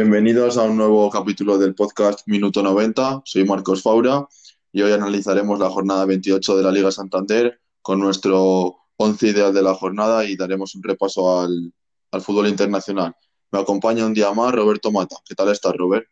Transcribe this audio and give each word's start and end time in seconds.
Bienvenidos 0.00 0.56
a 0.56 0.62
un 0.62 0.76
nuevo 0.76 1.10
capítulo 1.10 1.58
del 1.58 1.74
podcast 1.74 2.20
Minuto 2.28 2.62
90. 2.62 3.22
Soy 3.24 3.44
Marcos 3.44 3.82
Faura 3.82 4.28
y 4.70 4.80
hoy 4.80 4.92
analizaremos 4.92 5.58
la 5.58 5.68
jornada 5.70 6.04
28 6.04 6.56
de 6.56 6.62
la 6.62 6.70
Liga 6.70 6.92
Santander 6.92 7.60
con 7.82 7.98
nuestro 7.98 8.76
11 8.96 9.26
ideal 9.26 9.52
de 9.52 9.60
la 9.60 9.74
jornada 9.74 10.24
y 10.24 10.36
daremos 10.36 10.76
un 10.76 10.84
repaso 10.84 11.40
al, 11.40 11.72
al 12.12 12.20
fútbol 12.20 12.46
internacional. 12.46 13.12
Me 13.50 13.58
acompaña 13.58 14.06
un 14.06 14.14
día 14.14 14.32
más 14.32 14.54
Roberto 14.54 14.92
Mata. 14.92 15.16
¿Qué 15.28 15.34
tal 15.34 15.48
estás, 15.48 15.74
Robert? 15.76 16.06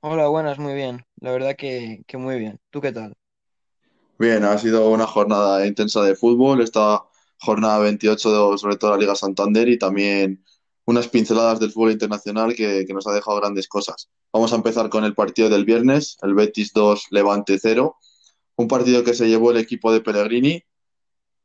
Hola, 0.00 0.28
buenas, 0.28 0.58
muy 0.58 0.74
bien. 0.74 1.02
La 1.16 1.32
verdad 1.32 1.56
que, 1.56 2.02
que 2.06 2.18
muy 2.18 2.38
bien. 2.38 2.60
¿Tú 2.68 2.82
qué 2.82 2.92
tal? 2.92 3.14
Bien, 4.18 4.44
ha 4.44 4.58
sido 4.58 4.90
una 4.90 5.06
jornada 5.06 5.66
intensa 5.66 6.02
de 6.02 6.14
fútbol, 6.14 6.60
esta 6.60 7.02
jornada 7.40 7.78
28 7.78 8.50
de, 8.50 8.58
sobre 8.58 8.76
todo 8.76 8.90
la 8.90 8.98
Liga 8.98 9.14
Santander 9.14 9.66
y 9.70 9.78
también 9.78 10.44
unas 10.84 11.08
pinceladas 11.08 11.60
del 11.60 11.70
fútbol 11.70 11.92
internacional 11.92 12.54
que, 12.54 12.84
nos 12.92 13.06
ha 13.06 13.12
dejado 13.12 13.38
grandes 13.38 13.68
cosas. 13.68 14.10
Vamos 14.32 14.52
a 14.52 14.56
empezar 14.56 14.88
con 14.88 15.04
el 15.04 15.14
partido 15.14 15.48
del 15.48 15.64
viernes, 15.64 16.16
el 16.22 16.34
Betis 16.34 16.72
2, 16.72 17.06
Levante 17.10 17.58
0, 17.58 17.96
un 18.56 18.68
partido 18.68 19.04
que 19.04 19.14
se 19.14 19.28
llevó 19.28 19.50
el 19.50 19.58
equipo 19.58 19.92
de 19.92 20.00
Pellegrini, 20.00 20.64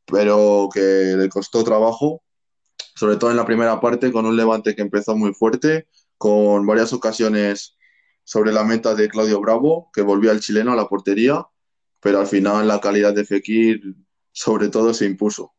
pero 0.06 0.70
que 0.74 1.16
le 1.18 1.30
costó 1.30 1.64
trabajo, 1.64 2.24
sobre 2.96 3.18
todo 3.18 3.32
en 3.32 3.38
la 3.38 3.46
primera 3.46 3.80
parte, 3.80 4.12
con 4.12 4.26
un 4.26 4.36
Levante 4.36 4.76
que 4.76 4.82
empezó 4.82 5.16
muy 5.16 5.34
fuerte, 5.34 5.88
con 6.18 6.66
varias 6.66 6.94
ocasiones 6.94 7.76
sobre 8.24 8.52
la 8.52 8.64
meta 8.64 8.96
de 8.96 9.08
Claudio 9.08 9.40
Bravo, 9.40 9.90
que 9.94 10.02
volvía 10.02 10.32
al 10.32 10.40
chileno 10.40 10.74
a 10.74 10.76
la 10.76 10.88
portería, 10.88 11.46
pero 12.00 12.20
al 12.20 12.28
final 12.28 12.68
la 12.68 12.82
calidad 12.82 13.14
de 13.14 13.26
Fekir 13.26 13.96
sobre 14.32 14.70
todo 14.70 14.94
se 14.94 15.06
impuso. 15.06 15.54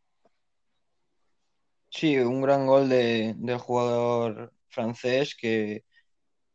Sí, 1.90 2.18
un 2.18 2.42
gran 2.42 2.66
gol 2.66 2.88
de, 2.88 3.34
del 3.38 3.58
jugador 3.58 4.52
francés 4.68 5.34
que, 5.34 5.84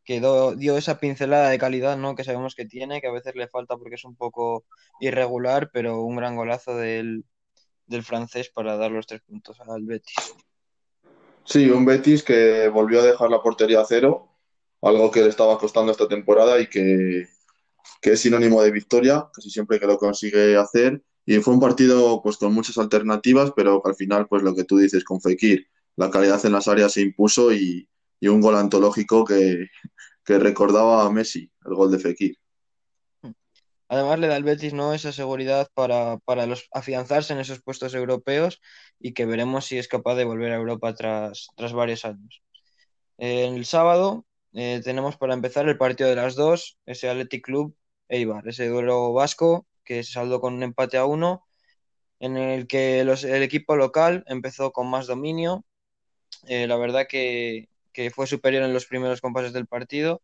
que 0.04 0.20
dio 0.56 0.76
esa 0.76 0.98
pincelada 0.98 1.50
de 1.50 1.58
calidad, 1.58 1.96
¿no? 1.96 2.14
Que 2.14 2.24
sabemos 2.24 2.54
que 2.54 2.66
tiene, 2.66 3.00
que 3.00 3.08
a 3.08 3.12
veces 3.12 3.34
le 3.34 3.48
falta 3.48 3.76
porque 3.76 3.96
es 3.96 4.04
un 4.04 4.16
poco 4.16 4.64
irregular, 5.00 5.70
pero 5.72 6.02
un 6.02 6.16
gran 6.16 6.36
golazo 6.36 6.76
del, 6.76 7.24
del 7.86 8.02
francés 8.02 8.50
para 8.50 8.76
dar 8.76 8.90
los 8.90 9.06
tres 9.06 9.22
puntos 9.22 9.58
al 9.60 9.84
Betis. 9.84 10.14
Sí, 11.44 11.68
un 11.68 11.84
Betis 11.84 12.22
que 12.22 12.68
volvió 12.68 13.00
a 13.00 13.04
dejar 13.04 13.30
la 13.30 13.42
portería 13.42 13.80
a 13.80 13.84
cero, 13.84 14.28
algo 14.80 15.10
que 15.10 15.20
le 15.20 15.28
estaba 15.28 15.58
costando 15.58 15.92
esta 15.92 16.08
temporada 16.08 16.60
y 16.60 16.68
que, 16.68 17.26
que 18.00 18.12
es 18.12 18.20
sinónimo 18.20 18.62
de 18.62 18.70
victoria, 18.70 19.28
casi 19.32 19.50
siempre 19.50 19.78
que 19.78 19.86
lo 19.86 19.98
consigue 19.98 20.56
hacer. 20.56 21.02
Y 21.26 21.38
fue 21.38 21.54
un 21.54 21.60
partido 21.60 22.20
pues 22.22 22.36
con 22.36 22.52
muchas 22.52 22.78
alternativas, 22.78 23.52
pero 23.56 23.82
al 23.84 23.94
final, 23.94 24.26
pues 24.28 24.42
lo 24.42 24.54
que 24.54 24.64
tú 24.64 24.76
dices 24.76 25.04
con 25.04 25.20
Fekir, 25.20 25.66
la 25.96 26.10
calidad 26.10 26.44
en 26.44 26.52
las 26.52 26.68
áreas 26.68 26.92
se 26.92 27.02
impuso 27.02 27.52
y, 27.52 27.88
y 28.20 28.28
un 28.28 28.40
gol 28.40 28.56
antológico 28.56 29.24
que, 29.24 29.68
que 30.24 30.38
recordaba 30.38 31.04
a 31.04 31.10
Messi, 31.10 31.50
el 31.64 31.74
gol 31.74 31.90
de 31.90 31.98
Fekir. 31.98 32.36
Además 33.88 34.18
le 34.18 34.28
da 34.28 34.36
al 34.36 34.44
Betis, 34.44 34.72
¿no? 34.72 34.94
esa 34.94 35.12
seguridad 35.12 35.68
para, 35.74 36.18
para 36.18 36.46
los, 36.46 36.68
afianzarse 36.72 37.32
en 37.32 37.40
esos 37.40 37.62
puestos 37.62 37.94
europeos 37.94 38.60
y 38.98 39.12
que 39.12 39.26
veremos 39.26 39.66
si 39.66 39.78
es 39.78 39.88
capaz 39.88 40.14
de 40.14 40.24
volver 40.24 40.52
a 40.52 40.56
Europa 40.56 40.94
tras, 40.94 41.48
tras 41.54 41.72
varios 41.72 42.04
años. 42.04 42.42
El 43.18 43.64
sábado 43.66 44.24
eh, 44.52 44.80
tenemos 44.82 45.16
para 45.16 45.34
empezar 45.34 45.68
el 45.68 45.78
partido 45.78 46.08
de 46.08 46.16
las 46.16 46.34
dos, 46.34 46.78
ese 46.86 47.08
Athletic 47.08 47.44
Club 47.44 47.76
Eibar, 48.08 48.48
ese 48.48 48.68
duelo 48.68 49.12
vasco 49.12 49.66
que 49.84 50.02
se 50.02 50.12
saldó 50.12 50.40
con 50.40 50.54
un 50.54 50.62
empate 50.62 50.96
a 50.96 51.04
uno, 51.04 51.44
en 52.20 52.36
el 52.36 52.66
que 52.66 53.00
el 53.00 53.42
equipo 53.42 53.76
local 53.76 54.24
empezó 54.26 54.72
con 54.72 54.88
más 54.88 55.06
dominio. 55.06 55.64
Eh, 56.46 56.66
la 56.66 56.76
verdad 56.76 57.06
que, 57.08 57.68
que 57.92 58.10
fue 58.10 58.26
superior 58.26 58.62
en 58.64 58.72
los 58.72 58.86
primeros 58.86 59.20
compases 59.20 59.52
del 59.52 59.66
partido, 59.66 60.22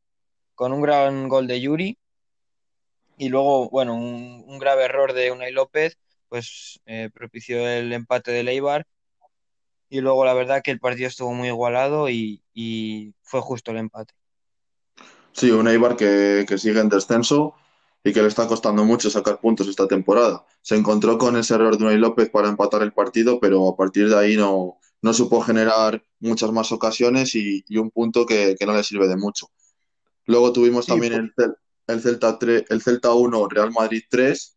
con 0.55 0.73
un 0.73 0.83
gran 0.83 1.29
gol 1.29 1.47
de 1.47 1.61
Yuri 1.61 1.99
y 3.21 3.29
luego, 3.29 3.69
bueno, 3.69 3.95
un, 3.97 4.59
grave 4.59 4.85
error 4.85 5.13
de 5.13 5.31
Unai 5.31 5.53
López, 5.53 5.99
pues 6.31 6.81
eh, 6.87 7.11
propició 7.13 7.69
el 7.69 7.93
empate 7.93 8.33
del 8.33 8.49
Eibar. 8.49 8.87
Y 9.91 10.01
luego 10.01 10.25
la 10.25 10.33
verdad 10.33 10.63
que 10.63 10.71
el 10.71 10.81
partido 10.81 11.09
estuvo 11.09 11.35
muy 11.35 11.49
igualado 11.49 12.09
y, 12.09 12.43
y 12.55 13.13
fue 13.23 13.43
justo 13.43 13.73
el 13.73 13.77
empate. 13.77 14.15
Sí, 15.33 15.51
un 15.51 15.69
Eibar 15.69 15.97
que, 15.97 16.47
que 16.49 16.57
sigue 16.57 16.81
en 16.81 16.89
descenso 16.89 17.55
y 18.03 18.13
que 18.13 18.23
le 18.23 18.29
está 18.29 18.47
costando 18.47 18.85
mucho 18.85 19.11
sacar 19.11 19.41
puntos 19.41 19.69
esta 19.69 19.87
temporada. 19.87 20.45
Se 20.63 20.77
encontró 20.77 21.19
con 21.19 21.37
ese 21.37 21.55
error 21.55 21.77
de 21.77 21.85
Unai 21.85 21.99
López 21.99 22.31
para 22.31 22.49
empatar 22.49 22.83
el 22.83 22.93
partido, 22.93 23.41
pero 23.41 23.69
a 23.69 23.77
partir 23.77 24.09
de 24.09 24.19
ahí 24.19 24.37
no, 24.37 24.79
no 25.03 25.13
supo 25.13 25.41
generar 25.43 26.03
muchas 26.19 26.53
más 26.53 26.73
ocasiones 26.73 27.35
y, 27.35 27.65
y 27.69 27.77
un 27.77 27.91
punto 27.91 28.27
que, 28.27 28.57
que 28.59 28.67
no 28.67 28.75
le 28.75 28.83
sirve 28.85 29.09
de 29.09 29.17
mucho. 29.17 29.49
Luego 30.27 30.53
tuvimos 30.53 30.87
también 30.87 31.13
el, 31.13 31.33
el 31.87 32.01
Celta 32.01 32.39
3, 32.39 32.65
el 32.71 32.83
Celta 32.83 33.13
1, 33.13 33.49
Real 33.49 33.73
Madrid 33.73 34.03
3, 34.09 34.57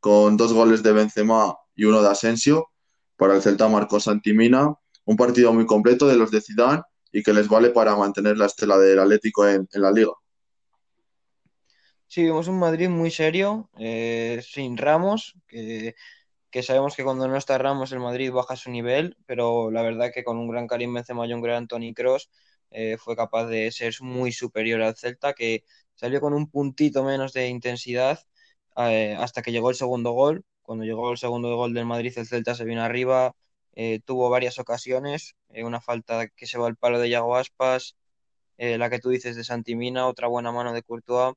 con 0.00 0.36
dos 0.36 0.52
goles 0.52 0.82
de 0.82 0.92
Benzema 0.92 1.56
y 1.74 1.84
uno 1.84 2.02
de 2.02 2.08
Asensio. 2.08 2.68
Para 3.16 3.36
el 3.36 3.42
Celta 3.42 3.68
marcó 3.68 4.00
Santimina, 4.00 4.74
un 5.04 5.16
partido 5.16 5.52
muy 5.52 5.64
completo 5.64 6.06
de 6.06 6.16
los 6.16 6.30
de 6.30 6.40
Zidane 6.40 6.82
y 7.12 7.22
que 7.22 7.32
les 7.32 7.48
vale 7.48 7.70
para 7.70 7.94
mantener 7.96 8.36
la 8.36 8.46
estela 8.46 8.78
del 8.78 8.98
Atlético 8.98 9.46
en, 9.46 9.68
en 9.70 9.82
la 9.82 9.92
liga. 9.92 10.12
Sí, 12.12 12.22
vimos 12.24 12.46
un 12.48 12.58
Madrid 12.58 12.88
muy 12.90 13.10
serio, 13.10 13.70
eh, 13.78 14.42
sin 14.44 14.76
Ramos, 14.76 15.34
que, 15.48 15.94
que 16.50 16.62
sabemos 16.62 16.96
que 16.96 17.04
cuando 17.04 17.28
no 17.28 17.36
está 17.38 17.58
Ramos 17.58 17.92
el 17.92 18.00
Madrid 18.00 18.32
baja 18.32 18.56
su 18.56 18.70
nivel, 18.70 19.16
pero 19.26 19.70
la 19.70 19.82
verdad 19.82 20.12
que 20.14 20.24
con 20.24 20.38
un 20.38 20.48
gran 20.50 20.66
Karim 20.68 20.94
Benzema 20.94 21.26
y 21.26 21.32
un 21.34 21.42
gran 21.42 21.68
Toni 21.68 21.94
Kroos 21.94 22.30
eh, 22.70 22.98
fue 22.98 23.16
capaz 23.16 23.46
de 23.46 23.72
ser 23.72 23.94
muy 24.02 24.32
superior 24.32 24.82
al 24.82 24.96
Celta, 24.96 25.34
que 25.34 25.64
salió 25.94 26.20
con 26.20 26.34
un 26.34 26.50
puntito 26.50 27.04
menos 27.04 27.32
de 27.32 27.48
intensidad 27.48 28.20
eh, 28.76 29.16
hasta 29.18 29.42
que 29.42 29.52
llegó 29.52 29.70
el 29.70 29.76
segundo 29.76 30.12
gol. 30.12 30.44
Cuando 30.62 30.84
llegó 30.84 31.12
el 31.12 31.18
segundo 31.18 31.56
gol 31.56 31.74
del 31.74 31.86
Madrid, 31.86 32.12
el 32.16 32.26
Celta 32.26 32.54
se 32.54 32.64
vino 32.64 32.82
arriba, 32.82 33.34
tuvo 34.04 34.30
varias 34.30 34.58
ocasiones, 34.58 35.36
una 35.50 35.80
falta 35.80 36.28
que 36.28 36.46
se 36.46 36.58
va 36.58 36.66
al 36.68 36.76
palo 36.76 36.98
de 37.00 37.10
Yago 37.10 37.36
Aspas, 37.36 37.96
la 38.58 38.90
que 38.90 39.00
tú 39.00 39.10
dices 39.10 39.36
de 39.36 39.44
Santi 39.44 39.76
Mina, 39.76 40.06
otra 40.08 40.28
buena 40.28 40.52
mano 40.52 40.72
de 40.72 40.82
Courtois, 40.82 41.34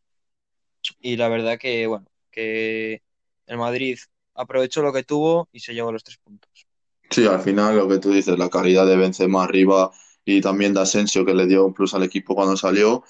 y 0.99 1.17
la 1.17 1.29
verdad 1.29 1.57
que, 1.59 1.87
bueno, 1.87 2.07
que 2.31 3.01
el 3.47 3.57
Madrid 3.57 3.97
aprovechó 4.33 4.81
lo 4.81 4.93
que 4.93 5.03
tuvo 5.03 5.49
y 5.51 5.59
se 5.59 5.73
llevó 5.73 5.91
los 5.91 6.03
tres 6.03 6.17
puntos. 6.17 6.67
Sí, 7.09 7.25
al 7.25 7.41
final 7.41 7.77
lo 7.77 7.87
que 7.87 7.99
tú 7.99 8.11
dices, 8.11 8.37
la 8.37 8.49
calidad 8.49 8.85
de 8.85 8.97
Benzema 8.97 9.43
arriba 9.43 9.91
y 10.25 10.41
también 10.41 10.73
de 10.73 10.81
Asensio 10.81 11.25
que 11.25 11.33
le 11.33 11.45
dio 11.45 11.65
un 11.65 11.73
plus 11.73 11.93
al 11.93 12.03
equipo 12.03 12.35
cuando 12.35 12.57
salió. 12.57 13.03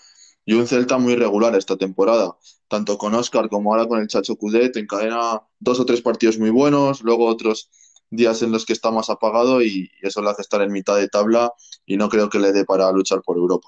Y 0.45 0.53
un 0.53 0.67
Celta 0.67 0.97
muy 0.99 1.15
regular 1.15 1.55
esta 1.55 1.75
temporada, 1.77 2.37
tanto 2.67 2.97
con 2.99 3.15
Oscar 3.15 3.49
como 3.49 3.73
ahora 3.73 3.87
con 3.87 3.99
el 3.99 4.07
Chacho 4.07 4.35
Coudet, 4.35 4.77
encadena 4.77 5.41
dos 5.59 5.79
o 5.79 5.85
tres 5.85 6.01
partidos 6.01 6.37
muy 6.37 6.51
buenos, 6.51 7.01
luego 7.01 7.25
otros 7.25 7.69
días 8.11 8.43
en 8.43 8.51
los 8.51 8.65
que 8.65 8.73
está 8.73 8.91
más 8.91 9.09
apagado 9.09 9.63
y 9.63 9.89
eso 10.01 10.21
le 10.21 10.29
hace 10.29 10.43
estar 10.43 10.61
en 10.61 10.71
mitad 10.71 10.97
de 10.97 11.09
tabla 11.09 11.51
y 11.85 11.97
no 11.97 12.09
creo 12.09 12.29
que 12.29 12.37
le 12.39 12.51
dé 12.53 12.63
para 12.63 12.91
luchar 12.91 13.23
por 13.23 13.37
Europa. 13.37 13.67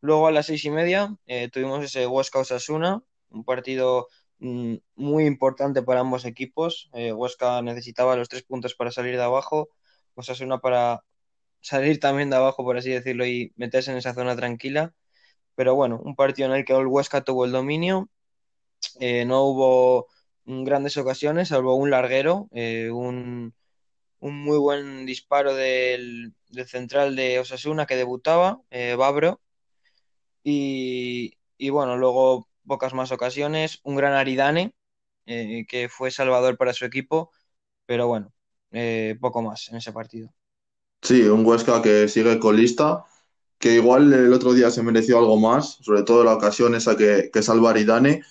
Luego 0.00 0.26
a 0.26 0.32
las 0.32 0.46
seis 0.46 0.64
y 0.64 0.70
media 0.70 1.16
eh, 1.26 1.48
tuvimos 1.50 1.84
ese 1.84 2.06
Huesca 2.06 2.40
Osasuna, 2.40 3.02
un 3.30 3.44
partido 3.44 4.08
mm, 4.38 4.76
muy 4.96 5.26
importante 5.26 5.82
para 5.82 6.00
ambos 6.00 6.24
equipos. 6.24 6.90
Eh, 6.94 7.12
Huesca 7.12 7.62
necesitaba 7.62 8.16
los 8.16 8.28
tres 8.28 8.42
puntos 8.42 8.74
para 8.74 8.90
salir 8.90 9.16
de 9.16 9.22
abajo, 9.22 9.68
Osasuna 10.14 10.58
para 10.60 11.02
salir 11.60 12.00
también 12.00 12.30
de 12.30 12.36
abajo, 12.36 12.64
por 12.64 12.76
así 12.78 12.90
decirlo, 12.90 13.26
y 13.26 13.52
meterse 13.56 13.90
en 13.92 13.98
esa 13.98 14.14
zona 14.14 14.36
tranquila. 14.36 14.94
Pero 15.56 15.74
bueno, 15.74 16.00
un 16.04 16.16
partido 16.16 16.48
en 16.48 16.56
el 16.56 16.64
que 16.64 16.74
el 16.74 16.86
Huesca 16.86 17.22
tuvo 17.24 17.44
el 17.46 17.52
dominio, 17.52 18.10
eh, 19.00 19.24
no 19.24 19.44
hubo 19.44 20.08
mm, 20.44 20.64
grandes 20.64 20.96
ocasiones, 20.96 21.48
salvo 21.48 21.76
un 21.76 21.90
larguero, 21.90 22.48
eh, 22.52 22.90
un, 22.90 23.54
muy 24.20 24.58
buen 24.58 25.06
disparo 25.06 25.54
del, 25.54 26.34
central 26.66 27.16
de 27.16 27.38
Osasuna 27.40 27.86
que 27.86 27.96
debutaba, 27.96 28.60
eh, 28.70 28.94
Babro 28.96 29.40
y, 30.48 31.36
y 31.58 31.70
bueno, 31.70 31.96
luego 31.96 32.48
pocas 32.66 32.94
más 32.94 33.10
ocasiones. 33.10 33.80
Un 33.82 33.96
gran 33.96 34.12
Aridane, 34.14 34.74
eh, 35.26 35.66
que 35.68 35.88
fue 35.88 36.12
salvador 36.12 36.56
para 36.56 36.72
su 36.72 36.84
equipo, 36.84 37.32
pero 37.86 38.06
bueno, 38.06 38.32
eh, 38.70 39.16
poco 39.20 39.42
más 39.42 39.68
en 39.70 39.76
ese 39.76 39.92
partido. 39.92 40.30
Sí, 41.02 41.22
un 41.22 41.44
Huesca 41.44 41.82
que 41.82 42.08
sigue 42.08 42.38
colista, 42.38 43.04
que 43.58 43.74
igual 43.74 44.12
el 44.12 44.32
otro 44.32 44.54
día 44.54 44.70
se 44.70 44.82
mereció 44.84 45.18
algo 45.18 45.36
más, 45.36 45.78
sobre 45.82 46.04
todo 46.04 46.22
la 46.22 46.34
ocasión 46.34 46.74
esa 46.76 46.96
que, 46.96 47.30
que 47.32 47.42
salva 47.42 47.70
Aridane, 47.70 48.22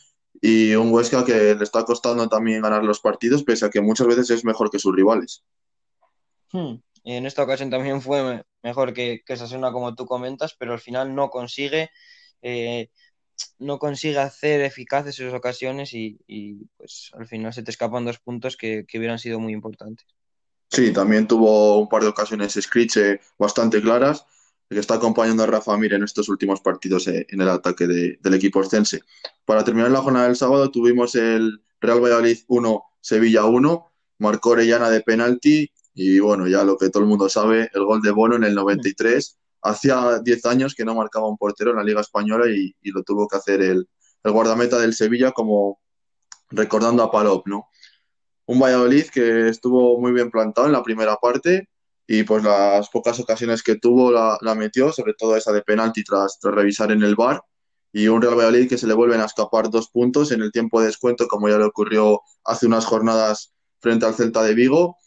y 0.41 0.75
un 0.75 0.93
Huesca 0.93 1.25
que 1.25 1.55
le 1.55 1.63
está 1.63 1.83
costando 1.83 2.29
también 2.29 2.61
ganar 2.61 2.83
los 2.83 3.01
partidos, 3.01 3.43
pese 3.43 3.65
a 3.65 3.69
que 3.69 3.81
muchas 3.81 4.07
veces 4.07 4.29
es 4.29 4.45
mejor 4.45 4.69
que 4.69 4.79
sus 4.79 4.95
rivales. 4.95 5.43
Hmm. 6.51 6.75
En 7.03 7.25
esta 7.25 7.43
ocasión 7.43 7.69
también 7.69 8.01
fue 8.01 8.43
mejor 8.65 8.93
que, 8.93 9.21
que 9.23 9.37
Sasuna, 9.37 9.71
como 9.71 9.93
tú 9.93 10.07
comentas, 10.07 10.55
pero 10.57 10.73
al 10.73 10.79
final 10.79 11.13
no 11.13 11.29
consigue, 11.29 11.91
eh, 12.41 12.89
no 13.59 13.77
consigue 13.77 14.17
hacer 14.17 14.61
eficaces 14.61 15.13
sus 15.13 15.31
ocasiones 15.33 15.93
y, 15.93 16.17
pues 16.75 17.11
al 17.13 17.27
final 17.27 17.53
se 17.53 17.61
te 17.61 17.69
escapan 17.69 18.05
dos 18.05 18.17
puntos 18.17 18.57
que, 18.57 18.83
que 18.87 18.97
hubieran 18.97 19.19
sido 19.19 19.39
muy 19.39 19.53
importantes. 19.53 20.07
Sí, 20.71 20.91
también 20.91 21.27
tuvo 21.27 21.77
un 21.77 21.87
par 21.87 22.01
de 22.01 22.09
ocasiones 22.09 22.57
Scriche 22.59 23.19
bastante 23.37 23.79
claras, 23.83 24.25
que 24.67 24.79
está 24.79 24.95
acompañando 24.95 25.43
a 25.43 25.45
Rafa 25.45 25.77
Mir 25.77 25.93
en 25.93 26.03
estos 26.03 26.27
últimos 26.27 26.59
partidos 26.59 27.07
eh, 27.07 27.27
en 27.29 27.41
el 27.41 27.49
ataque 27.49 27.85
de, 27.85 28.17
del 28.19 28.33
equipo 28.33 28.61
ostense. 28.61 29.01
Para 29.45 29.63
terminar 29.63 29.91
la 29.91 30.01
jornada 30.01 30.25
del 30.25 30.35
sábado 30.35 30.71
tuvimos 30.71 31.13
el 31.13 31.61
Real 31.79 32.03
Valladolid 32.03 32.39
1, 32.47 32.83
Sevilla 32.99 33.45
1, 33.45 33.91
marcó 34.17 34.49
Orellana 34.49 34.89
de 34.89 35.01
penalti 35.01 35.71
y 35.95 36.19
bueno, 36.19 36.45
ya 36.45 36.63
lo 36.65 36.77
que 36.77 36.89
todo 36.89 37.03
el 37.03 37.09
mundo 37.09 37.29
sabe, 37.29 37.69
el 37.73 37.85
gol 37.85 38.01
de 38.01 38.11
Bono 38.11 38.35
en 38.35 38.43
el 38.43 38.53
93. 38.53 39.39
Hacía 39.61 40.19
10 40.19 40.45
años 40.45 40.75
que 40.75 40.83
no 40.83 40.93
marcaba 40.93 41.27
un 41.27 41.37
portero 41.37 41.71
en 41.71 41.77
la 41.77 41.83
Liga 41.83 42.01
Española 42.01 42.45
y, 42.49 42.75
lo 42.91 43.01
tuvo 43.03 43.27
que 43.27 43.37
hacer 43.37 43.61
el, 43.61 43.87
el, 44.23 44.31
guardameta 44.31 44.77
del 44.77 44.93
Sevilla 44.93 45.31
como 45.31 45.79
recordando 46.49 47.01
a 47.01 47.11
Palop, 47.11 47.47
¿no? 47.47 47.69
Un 48.45 48.59
Valladolid 48.59 49.05
que 49.05 49.47
estuvo 49.47 49.99
muy 49.99 50.11
bien 50.11 50.29
plantado 50.29 50.67
en 50.67 50.73
la 50.73 50.83
primera 50.83 51.15
parte 51.15 51.69
y 52.05 52.23
pues 52.23 52.43
las 52.43 52.89
pocas 52.89 53.19
ocasiones 53.19 53.63
que 53.63 53.77
tuvo 53.77 54.11
la, 54.11 54.37
la 54.41 54.53
metió, 54.53 54.91
sobre 54.91 55.13
todo 55.13 55.37
esa 55.37 55.53
de 55.53 55.61
penalti 55.61 56.03
tras, 56.03 56.39
tras 56.39 56.53
revisar 56.53 56.91
en 56.91 57.03
el 57.03 57.15
bar 57.15 57.41
y 57.93 58.09
un 58.09 58.21
Real 58.21 58.35
Valladolid 58.35 58.67
que 58.67 58.77
se 58.77 58.87
le 58.87 58.93
vuelven 58.93 59.21
a 59.21 59.25
escapar 59.25 59.69
dos 59.69 59.89
puntos 59.89 60.33
en 60.33 60.41
el 60.41 60.51
tiempo 60.51 60.81
de 60.81 60.87
descuento, 60.87 61.27
como 61.29 61.47
ya 61.47 61.57
le 61.57 61.63
ocurrió 61.63 62.19
hace 62.43 62.67
unas 62.67 62.85
jornadas 62.85 63.53
frente 63.79 64.05
al 64.05 64.13
Celta 64.13 64.43
de 64.43 64.53
Vigo, 64.53 64.97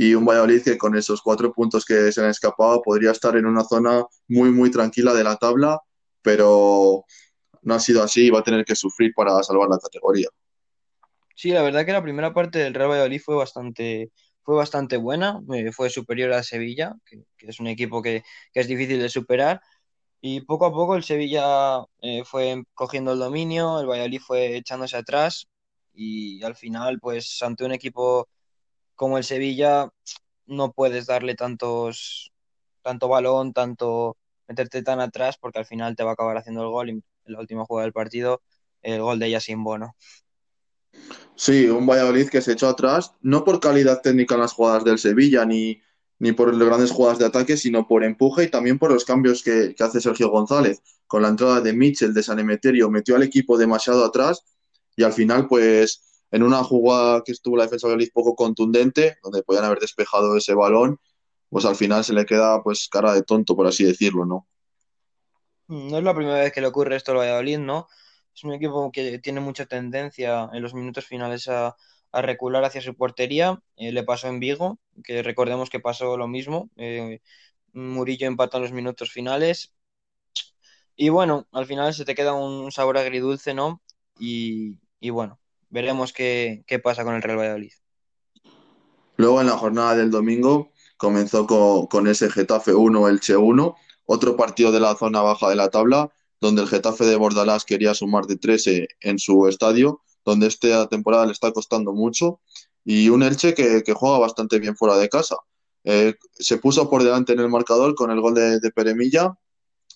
y 0.00 0.14
un 0.14 0.24
Valladolid 0.24 0.62
que 0.62 0.78
con 0.78 0.96
esos 0.96 1.20
cuatro 1.20 1.52
puntos 1.52 1.84
que 1.84 2.12
se 2.12 2.22
han 2.22 2.30
escapado 2.30 2.80
podría 2.82 3.10
estar 3.10 3.36
en 3.36 3.46
una 3.46 3.64
zona 3.64 4.04
muy, 4.28 4.52
muy 4.52 4.70
tranquila 4.70 5.12
de 5.12 5.24
la 5.24 5.34
tabla, 5.36 5.80
pero 6.22 7.04
no 7.62 7.74
ha 7.74 7.80
sido 7.80 8.04
así 8.04 8.26
y 8.26 8.30
va 8.30 8.38
a 8.38 8.44
tener 8.44 8.64
que 8.64 8.76
sufrir 8.76 9.12
para 9.12 9.42
salvar 9.42 9.68
la 9.68 9.78
categoría. 9.78 10.28
Sí, 11.34 11.50
la 11.50 11.62
verdad 11.62 11.84
que 11.84 11.90
la 11.90 12.02
primera 12.02 12.32
parte 12.32 12.60
del 12.60 12.74
Real 12.74 12.90
Valladolid 12.90 13.20
fue 13.20 13.34
bastante, 13.34 14.12
fue 14.44 14.54
bastante 14.54 14.98
buena, 14.98 15.40
eh, 15.52 15.72
fue 15.72 15.90
superior 15.90 16.32
a 16.32 16.44
Sevilla, 16.44 16.94
que, 17.04 17.24
es 17.40 17.58
un 17.58 17.66
equipo 17.66 18.00
que, 18.00 18.22
que, 18.52 18.60
es 18.60 18.68
difícil 18.68 19.00
de 19.00 19.08
superar. 19.08 19.60
Y 20.20 20.42
poco 20.42 20.66
a 20.66 20.72
poco 20.72 20.94
el 20.94 21.02
Sevilla 21.02 21.80
eh, 22.02 22.22
fue 22.24 22.62
cogiendo 22.72 23.14
el 23.14 23.18
dominio, 23.18 23.80
el 23.80 23.88
Valladolid 23.88 24.20
fue 24.20 24.58
echándose 24.58 24.96
atrás 24.96 25.48
y 25.92 26.40
al 26.44 26.54
final, 26.54 27.00
pues 27.00 27.42
ante 27.42 27.64
un 27.64 27.72
equipo 27.72 28.28
como 28.98 29.16
el 29.16 29.22
Sevilla, 29.22 29.90
no 30.46 30.72
puedes 30.72 31.06
darle 31.06 31.36
tantos, 31.36 32.32
tanto 32.82 33.06
balón, 33.06 33.52
tanto 33.52 34.16
meterte 34.48 34.82
tan 34.82 34.98
atrás, 34.98 35.38
porque 35.40 35.60
al 35.60 35.66
final 35.66 35.94
te 35.94 36.02
va 36.02 36.10
a 36.10 36.12
acabar 36.14 36.36
haciendo 36.36 36.62
el 36.62 36.68
gol 36.68 36.88
en 36.88 37.04
la 37.26 37.38
última 37.38 37.64
jugada 37.64 37.84
del 37.84 37.92
partido, 37.92 38.42
el 38.82 39.00
gol 39.00 39.20
de 39.20 39.26
ella 39.26 39.40
sin 39.40 39.62
bono. 39.62 39.94
Sí, 41.36 41.68
un 41.68 41.86
Valladolid 41.86 42.28
que 42.28 42.40
se 42.42 42.54
echó 42.54 42.66
atrás, 42.68 43.14
no 43.20 43.44
por 43.44 43.60
calidad 43.60 44.02
técnica 44.02 44.34
en 44.34 44.40
las 44.40 44.52
jugadas 44.52 44.82
del 44.82 44.98
Sevilla, 44.98 45.44
ni, 45.44 45.80
ni 46.18 46.32
por 46.32 46.52
las 46.52 46.66
grandes 46.66 46.90
jugadas 46.90 47.20
de 47.20 47.26
ataque, 47.26 47.56
sino 47.56 47.86
por 47.86 48.02
empuje 48.02 48.44
y 48.44 48.50
también 48.50 48.80
por 48.80 48.90
los 48.90 49.04
cambios 49.04 49.44
que, 49.44 49.76
que 49.76 49.84
hace 49.84 50.00
Sergio 50.00 50.28
González. 50.28 50.82
Con 51.06 51.22
la 51.22 51.28
entrada 51.28 51.60
de 51.60 51.72
Mitchell, 51.72 52.12
de 52.12 52.24
San 52.24 52.40
Emeterio, 52.40 52.90
metió 52.90 53.14
al 53.14 53.22
equipo 53.22 53.56
demasiado 53.56 54.04
atrás 54.04 54.42
y 54.96 55.04
al 55.04 55.12
final, 55.12 55.46
pues, 55.46 56.02
en 56.30 56.42
una 56.42 56.62
jugada 56.62 57.22
que 57.24 57.32
estuvo 57.32 57.56
la 57.56 57.64
defensa 57.64 57.86
de 57.86 57.94
Valladolid 57.94 58.12
poco 58.12 58.34
contundente, 58.34 59.16
donde 59.22 59.42
podían 59.42 59.64
haber 59.64 59.78
despejado 59.78 60.36
ese 60.36 60.54
balón, 60.54 61.00
pues 61.48 61.64
al 61.64 61.76
final 61.76 62.04
se 62.04 62.12
le 62.12 62.26
queda 62.26 62.62
pues 62.62 62.88
cara 62.88 63.14
de 63.14 63.22
tonto, 63.22 63.56
por 63.56 63.66
así 63.66 63.84
decirlo, 63.84 64.24
¿no? 64.26 64.46
No 65.68 65.98
es 65.98 66.04
la 66.04 66.14
primera 66.14 66.38
vez 66.38 66.52
que 66.52 66.60
le 66.60 66.66
ocurre 66.66 66.96
esto 66.96 67.12
al 67.12 67.18
Valladolid, 67.18 67.58
¿no? 67.58 67.88
Es 68.34 68.44
un 68.44 68.52
equipo 68.52 68.90
que 68.92 69.18
tiene 69.18 69.40
mucha 69.40 69.66
tendencia 69.66 70.48
en 70.52 70.62
los 70.62 70.74
minutos 70.74 71.06
finales 71.06 71.48
a, 71.48 71.76
recular 72.12 72.64
hacia 72.64 72.80
su 72.80 72.94
portería. 72.94 73.62
Eh, 73.76 73.92
le 73.92 74.02
pasó 74.02 74.28
en 74.28 74.40
Vigo, 74.40 74.78
que 75.04 75.22
recordemos 75.22 75.70
que 75.70 75.80
pasó 75.80 76.16
lo 76.16 76.26
mismo. 76.28 76.70
Eh, 76.76 77.20
Murillo 77.72 78.26
empató 78.26 78.58
en 78.58 78.62
los 78.64 78.72
minutos 78.72 79.10
finales. 79.12 79.74
Y 80.96 81.10
bueno, 81.10 81.46
al 81.52 81.66
final 81.66 81.94
se 81.94 82.04
te 82.04 82.14
queda 82.14 82.34
un 82.34 82.72
sabor 82.72 82.98
agridulce, 82.98 83.54
¿no? 83.54 83.82
Y 84.18 84.78
bueno, 85.10 85.38
veremos 85.70 86.12
qué, 86.12 86.64
qué, 86.66 86.78
pasa 86.78 87.04
con 87.04 87.14
el 87.14 87.22
Real 87.22 87.38
Valladolid. 87.38 87.72
Luego 89.16 89.40
en 89.40 89.48
la 89.48 89.58
jornada 89.58 89.96
del 89.96 90.10
domingo 90.10 90.70
comenzó 90.96 91.46
con, 91.46 91.86
con 91.86 92.06
ese 92.06 92.30
Getafe 92.30 92.74
1, 92.74 93.08
Elche 93.08 93.36
1, 93.36 93.76
otro 94.06 94.36
partido 94.36 94.72
de 94.72 94.80
la 94.80 94.94
zona 94.96 95.22
baja 95.22 95.48
de 95.48 95.56
la 95.56 95.68
tabla, 95.68 96.10
donde 96.40 96.62
el 96.62 96.68
Getafe 96.68 97.04
de 97.04 97.16
Bordalás 97.16 97.64
quería 97.64 97.94
sumar 97.94 98.26
de 98.26 98.36
13 98.36 98.88
en 99.00 99.18
su 99.18 99.48
estadio, 99.48 100.00
donde 100.24 100.46
esta 100.46 100.88
temporada 100.88 101.26
le 101.26 101.32
está 101.32 101.52
costando 101.52 101.92
mucho, 101.92 102.40
y 102.84 103.08
un 103.08 103.22
Elche 103.22 103.54
que, 103.54 103.82
que 103.82 103.92
juega 103.92 104.18
bastante 104.18 104.58
bien 104.58 104.76
fuera 104.76 104.96
de 104.96 105.08
casa. 105.08 105.36
Eh, 105.84 106.14
se 106.32 106.58
puso 106.58 106.88
por 106.88 107.02
delante 107.02 107.32
en 107.32 107.40
el 107.40 107.48
marcador 107.48 107.94
con 107.94 108.10
el 108.10 108.20
gol 108.20 108.34
de, 108.34 108.60
de 108.60 108.70
Peremilla 108.70 109.38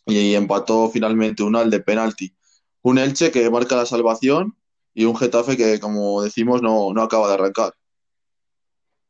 y, 0.07 0.19
y 0.19 0.35
empató 0.35 0.91
finalmente 0.91 1.43
un 1.43 1.57
al 1.57 1.71
de 1.71 1.81
penalti. 1.81 2.35
Un 2.83 2.99
Elche 2.99 3.31
que 3.31 3.49
marca 3.51 3.77
la 3.77 3.87
salvación 3.87 4.57
y 4.94 5.05
un 5.05 5.17
Getafe 5.17 5.56
que, 5.56 5.81
como 5.81 6.23
decimos, 6.23 6.62
no, 6.62 6.93
no 6.93 7.03
acaba 7.03 7.29
de 7.29 7.35
arrancar. 7.35 7.73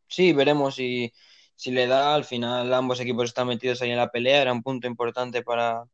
Sí, 0.08 0.32
veremos 0.32 0.74
si, 0.74 1.12
si, 1.56 1.70
le 1.70 1.86
da. 1.86 2.14
Al 2.14 2.24
final, 2.24 2.72
ambos 2.72 3.00
equipos 3.00 3.24
están 3.24 3.48
metidos 3.48 3.82
ahí 3.82 3.90
en 3.90 3.96
la 3.96 4.10
pelea. 4.10 4.42
Era 4.42 4.52
un 4.52 4.62
punto 4.62 4.86
importante 4.86 5.42
para 5.42 5.84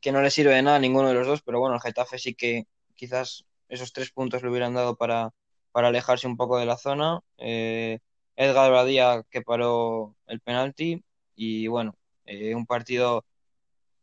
que 0.00 0.12
no 0.12 0.20
le 0.22 0.30
sirve 0.30 0.54
de 0.54 0.62
nada 0.62 0.76
a 0.76 0.80
ninguno 0.80 1.08
de 1.08 1.14
los 1.14 1.26
dos, 1.26 1.42
pero 1.42 1.60
bueno, 1.60 1.76
el 1.76 1.80
Getafe 1.80 2.18
sí 2.18 2.34
que 2.34 2.66
quizás 2.94 3.44
esos 3.68 3.92
tres 3.92 4.10
puntos 4.10 4.42
le 4.42 4.50
hubieran 4.50 4.74
dado 4.74 4.96
para, 4.96 5.30
para 5.72 5.88
alejarse 5.88 6.26
un 6.26 6.36
poco 6.36 6.58
de 6.58 6.66
la 6.66 6.76
zona. 6.76 7.20
Eh, 7.38 8.00
Edgar 8.36 8.70
Badía 8.70 9.24
que 9.30 9.42
paró 9.42 10.14
el 10.26 10.40
penalti 10.40 11.02
y 11.34 11.66
bueno, 11.66 11.96
eh, 12.24 12.54
un 12.54 12.66
partido 12.66 13.24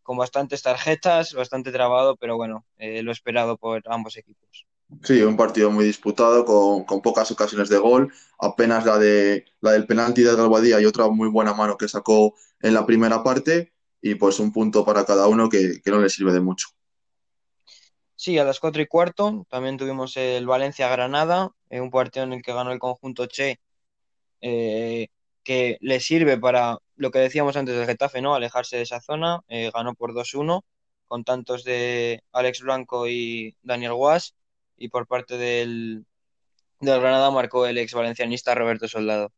con 0.06 0.18
bastantes 0.18 0.62
tarjetas, 0.62 1.34
bastante 1.34 1.72
trabado, 1.72 2.16
pero 2.16 2.38
bueno, 2.38 2.64
eh, 2.78 3.02
lo 3.02 3.12
esperado 3.12 3.58
por 3.58 3.82
ambos 3.88 4.16
equipos. 4.18 4.68
Sí, 5.02 5.20
un 5.24 5.36
partido 5.36 5.72
muy 5.72 5.84
disputado, 5.84 6.46
con, 6.46 6.84
con, 6.84 7.02
pocas 7.02 7.32
ocasiones 7.32 7.70
de 7.70 7.80
gol, 7.80 8.14
apenas 8.38 8.86
la, 8.86 9.00
de, 9.00 9.46
la 9.62 9.72
del 9.72 9.88
penalti 9.88 10.22
de 10.22 10.36
Galvadía 10.36 10.80
y 10.80 10.86
otra 10.86 11.08
muy 11.08 11.28
buena 11.28 11.56
mano 11.56 11.76
que 11.76 11.88
sacó 11.88 12.36
en 12.62 12.76
la 12.76 12.86
primera 12.86 13.24
parte, 13.24 13.74
y 14.00 14.14
pues 14.14 14.40
un 14.40 14.54
punto 14.54 14.86
para 14.86 15.06
cada 15.06 15.28
uno 15.28 15.50
que, 15.50 15.82
que 15.84 15.90
no 15.90 16.00
le 16.00 16.10
sirve 16.10 16.34
de 16.34 16.40
mucho. 16.40 16.68
Sí, 18.16 18.38
a 18.38 18.44
las 18.44 18.60
cuatro 18.60 18.84
y 18.84 18.86
cuarto 18.86 19.48
también 19.50 19.78
tuvimos 19.78 20.16
el 20.18 20.46
Valencia-Granada, 20.46 21.50
eh, 21.72 21.82
un 21.82 21.90
partido 21.90 22.26
en 22.26 22.34
el 22.34 22.44
que 22.44 22.54
ganó 22.54 22.72
el 22.72 22.78
conjunto 22.78 23.26
Che, 23.26 23.60
eh, 24.42 25.08
que 25.44 25.78
le 25.82 26.00
sirve 26.00 26.38
para 26.38 26.78
lo 26.96 27.12
que 27.12 27.20
decíamos 27.20 27.56
antes 27.58 27.76
del 27.76 27.86
Getafe, 27.86 28.22
¿no? 28.22 28.36
Alejarse 28.36 28.78
de 28.78 28.84
esa 28.84 29.02
zona. 29.02 29.42
Eh, 29.48 29.72
ganó 29.74 29.96
por 29.96 30.14
2-1 30.14 30.62
con 31.08 31.24
tantos 31.24 31.64
de 31.64 32.24
Alex 32.32 32.62
Blanco 32.62 33.08
y 33.08 33.56
Daniel 33.62 33.94
Guas. 33.94 34.36
Y 34.78 34.90
por 34.90 35.08
parte 35.08 35.38
del, 35.38 36.06
del 36.80 37.00
Granada 37.00 37.32
marcó 37.32 37.66
el 37.66 37.78
ex 37.78 37.94
valencianista 37.94 38.56
Roberto 38.56 38.88
Soldado. 38.88 39.32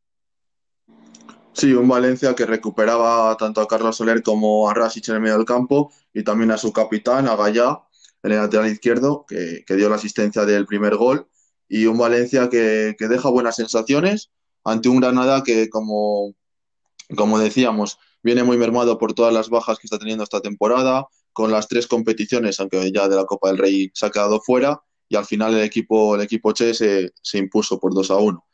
Sí, 1.53 1.73
un 1.73 1.87
Valencia 1.87 2.35
que 2.35 2.45
recuperaba 2.45 3.35
tanto 3.35 3.61
a 3.61 3.67
Carlos 3.67 3.97
Soler 3.97 4.21
como 4.21 4.69
a 4.69 4.75
Rasic 4.75 5.09
en 5.09 5.15
el 5.15 5.21
medio 5.21 5.37
del 5.37 5.45
campo 5.45 5.91
y 6.13 6.23
también 6.23 6.51
a 6.51 6.57
su 6.57 6.71
capitán, 6.71 7.27
a 7.27 7.35
Gallá, 7.35 7.81
en 8.21 8.31
el 8.31 8.37
lateral 8.37 8.71
izquierdo, 8.71 9.25
que, 9.27 9.63
que 9.65 9.75
dio 9.75 9.89
la 9.89 9.95
asistencia 9.95 10.45
del 10.45 10.67
primer 10.67 10.95
gol. 10.97 11.27
Y 11.67 11.87
un 11.87 11.97
Valencia 11.97 12.49
que, 12.49 12.95
que 12.97 13.07
deja 13.07 13.29
buenas 13.29 13.55
sensaciones 13.55 14.29
ante 14.63 14.89
un 14.89 14.99
Granada 14.99 15.43
que, 15.43 15.69
como, 15.69 16.35
como 17.15 17.39
decíamos, 17.39 17.99
viene 18.21 18.43
muy 18.43 18.57
mermado 18.57 18.97
por 18.97 19.13
todas 19.13 19.33
las 19.33 19.49
bajas 19.49 19.79
que 19.79 19.87
está 19.87 19.97
teniendo 19.97 20.23
esta 20.23 20.41
temporada, 20.41 21.07
con 21.33 21.51
las 21.51 21.67
tres 21.67 21.87
competiciones, 21.87 22.59
aunque 22.59 22.91
ya 22.91 23.07
de 23.07 23.15
la 23.15 23.25
Copa 23.25 23.49
del 23.49 23.57
Rey 23.57 23.91
se 23.93 24.05
ha 24.05 24.09
quedado 24.09 24.41
fuera, 24.41 24.81
y 25.07 25.15
al 25.15 25.25
final 25.25 25.53
el 25.55 25.63
equipo, 25.63 26.15
el 26.15 26.21
equipo 26.21 26.51
Che 26.51 26.73
se, 26.73 27.11
se 27.21 27.37
impuso 27.37 27.79
por 27.79 27.93
2 27.93 28.11
a 28.11 28.17
1. 28.17 28.45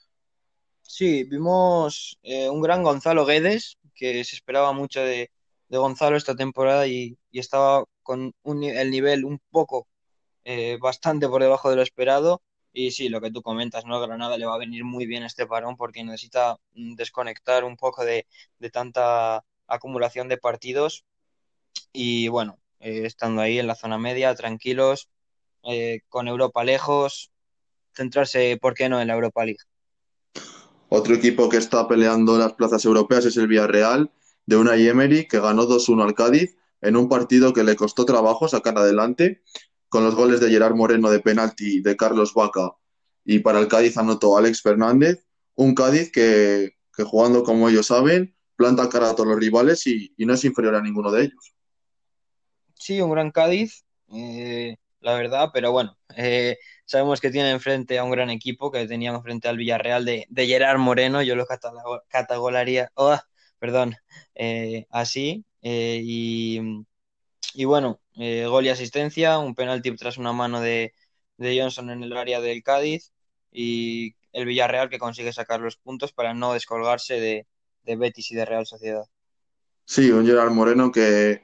Sí, 0.82 1.24
vimos 1.24 2.20
eh, 2.22 2.50
un 2.50 2.62
gran 2.62 2.84
Gonzalo 2.84 3.26
Guedes, 3.26 3.78
que 3.96 4.24
se 4.24 4.36
esperaba 4.36 4.74
mucho 4.74 5.00
de, 5.00 5.32
de 5.70 5.78
Gonzalo 5.78 6.18
esta 6.18 6.36
temporada 6.36 6.86
y, 6.86 7.18
y 7.32 7.40
estaba 7.40 7.86
con 8.04 8.34
un, 8.44 8.64
el 8.64 8.92
nivel 8.92 9.26
un 9.26 9.40
poco 9.50 9.88
eh, 10.44 10.78
bastante 10.80 11.28
por 11.28 11.42
debajo 11.42 11.70
de 11.70 11.78
lo 11.78 11.82
esperado 11.82 12.42
y 12.74 12.92
sí, 12.92 13.08
lo 13.08 13.22
que 13.22 13.32
tú 13.32 13.42
comentas, 13.44 13.86
¿no? 13.86 14.02
Granada 14.02 14.38
le 14.38 14.48
va 14.48 14.56
a 14.56 14.60
venir 14.60 14.84
muy 14.84 15.06
bien 15.06 15.24
este 15.24 15.46
parón 15.46 15.78
porque 15.78 16.04
necesita 16.04 16.58
desconectar 16.74 17.64
un 17.64 17.78
poco 17.78 18.04
de, 18.04 18.26
de 18.58 18.70
tanta 18.72 19.46
acumulación 19.68 20.28
de 20.28 20.38
partidos. 20.38 21.06
Y 21.94 22.28
bueno, 22.30 22.58
eh, 22.80 23.06
estando 23.06 23.42
ahí 23.42 23.60
en 23.60 23.68
la 23.68 23.76
zona 23.76 24.00
media, 24.00 24.34
tranquilos, 24.34 25.10
eh, 25.64 26.02
con 26.10 26.28
Europa 26.28 26.64
lejos, 26.64 27.32
centrarse, 27.94 28.58
¿por 28.60 28.74
qué 28.74 28.90
no?, 28.90 29.00
en 29.00 29.08
la 29.08 29.14
Europa 29.14 29.46
League. 29.46 29.60
Otro 30.90 31.14
equipo 31.14 31.50
que 31.50 31.58
está 31.58 31.88
peleando 31.88 32.38
las 32.38 32.54
plazas 32.54 32.84
europeas 32.86 33.26
es 33.26 33.38
el 33.38 33.48
Villarreal, 33.48 34.12
de 34.46 34.58
una 34.58 34.76
Emery, 34.76 35.28
que 35.28 35.40
ganó 35.40 35.66
2-1 35.66 36.04
al 36.04 36.16
Cádiz 36.16 36.58
en 36.82 36.98
un 36.98 37.08
partido 37.08 37.54
que 37.54 37.64
le 37.64 37.76
costó 37.76 38.04
trabajo 38.04 38.48
sacar 38.48 38.78
adelante 38.78 39.42
con 39.94 40.04
los 40.04 40.16
goles 40.16 40.40
de 40.40 40.50
Gerard 40.50 40.74
Moreno 40.74 41.12
de 41.12 41.20
penalti 41.20 41.80
de 41.80 41.96
Carlos 41.96 42.34
Vaca 42.34 42.72
y 43.24 43.38
para 43.38 43.60
el 43.60 43.68
Cádiz 43.68 43.96
anotó 43.96 44.36
Alex 44.36 44.64
Fernández, 44.64 45.24
un 45.54 45.76
Cádiz 45.76 46.12
que, 46.12 46.78
que 46.98 47.04
jugando 47.04 47.44
como 47.44 47.70
ellos 47.70 47.86
saben 47.86 48.36
planta 48.56 48.90
cara 48.90 49.12
a 49.12 49.16
todos 49.16 49.30
los 49.30 49.38
rivales 49.38 49.86
y, 49.86 50.12
no 50.18 50.34
es 50.34 50.44
inferior 50.46 50.74
a 50.74 50.82
ninguno 50.82 51.12
de 51.12 51.26
ellos. 51.26 51.54
Sí, 52.74 53.02
un 53.02 53.12
gran 53.12 53.30
Cádiz, 53.30 53.86
eh, 54.12 54.78
la 55.00 55.14
verdad, 55.14 55.52
pero 55.54 55.72
bueno, 55.72 55.96
eh, 56.18 56.58
sabemos 56.86 57.22
que 57.22 57.30
tiene 57.30 57.52
enfrente 57.52 58.00
a 58.00 58.04
un 58.04 58.10
gran 58.10 58.32
equipo 58.32 58.72
que 58.72 58.88
teníamos 58.88 59.22
frente 59.22 59.48
al 59.48 59.58
Villarreal 59.58 60.06
de, 60.06 60.26
Gerard 60.36 60.80
Moreno, 60.80 61.22
yo 61.22 61.36
lo 61.36 61.46
catalogaría, 62.10 62.90
oh, 62.96 63.20
perdón, 63.60 63.96
eh, 64.34 64.88
así, 64.90 65.46
y, 65.62 66.84
y, 67.54 67.66
bueno, 67.66 68.02
gol 68.16 68.66
y 68.66 68.70
asistencia, 68.70 69.40
un 69.40 69.56
penalti 69.56 69.96
tras 69.96 70.18
una 70.18 70.34
mano 70.34 70.62
de, 70.62 70.94
de 71.38 71.60
Johnson 71.60 71.90
en 71.90 72.04
el 72.04 72.16
área 72.16 72.42
del 72.42 72.64
Cádiz 72.64 73.12
y 73.52 74.16
el 74.32 74.46
Villarreal 74.46 74.90
que 74.90 75.00
consigue 75.00 75.32
sacar 75.32 75.62
los 75.62 75.78
puntos 75.78 76.12
para 76.12 76.34
no 76.34 76.54
descolgarse 76.54 77.20
de, 77.20 77.48
Betis 77.96 78.32
y 78.32 78.36
de 78.36 78.46
Real 78.46 78.66
Sociedad. 78.66 79.06
Sí, 79.86 80.10
un 80.12 80.26
Gerard 80.26 80.52
Moreno 80.52 80.92
que, 80.92 81.44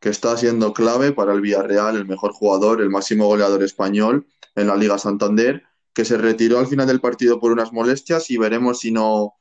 está 0.00 0.36
siendo 0.36 0.74
clave 0.74 1.12
para 1.12 1.32
el 1.32 1.40
Villarreal, 1.40 1.96
el 1.96 2.04
mejor 2.04 2.32
jugador, 2.32 2.82
el 2.82 2.90
máximo 2.90 3.26
goleador 3.26 3.62
español 3.62 4.26
en 4.54 4.66
la 4.66 4.76
Liga 4.76 4.98
Santander, 4.98 5.62
que 5.94 6.04
se 6.04 6.18
retiró 6.18 6.58
al 6.58 6.66
final 6.66 6.86
del 6.86 7.00
partido 7.00 7.40
por 7.40 7.52
unas 7.52 7.72
molestias 7.72 8.30
y 8.30 8.36
veremos 8.36 8.80
si 8.80 8.90
no, 8.90 9.36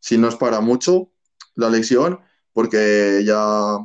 si 0.00 0.18
no 0.18 0.26
es 0.26 0.34
para 0.34 0.60
mucho 0.60 1.12
la 1.54 1.70
lesión, 1.70 2.18
porque 2.52 3.22
ya 3.24 3.76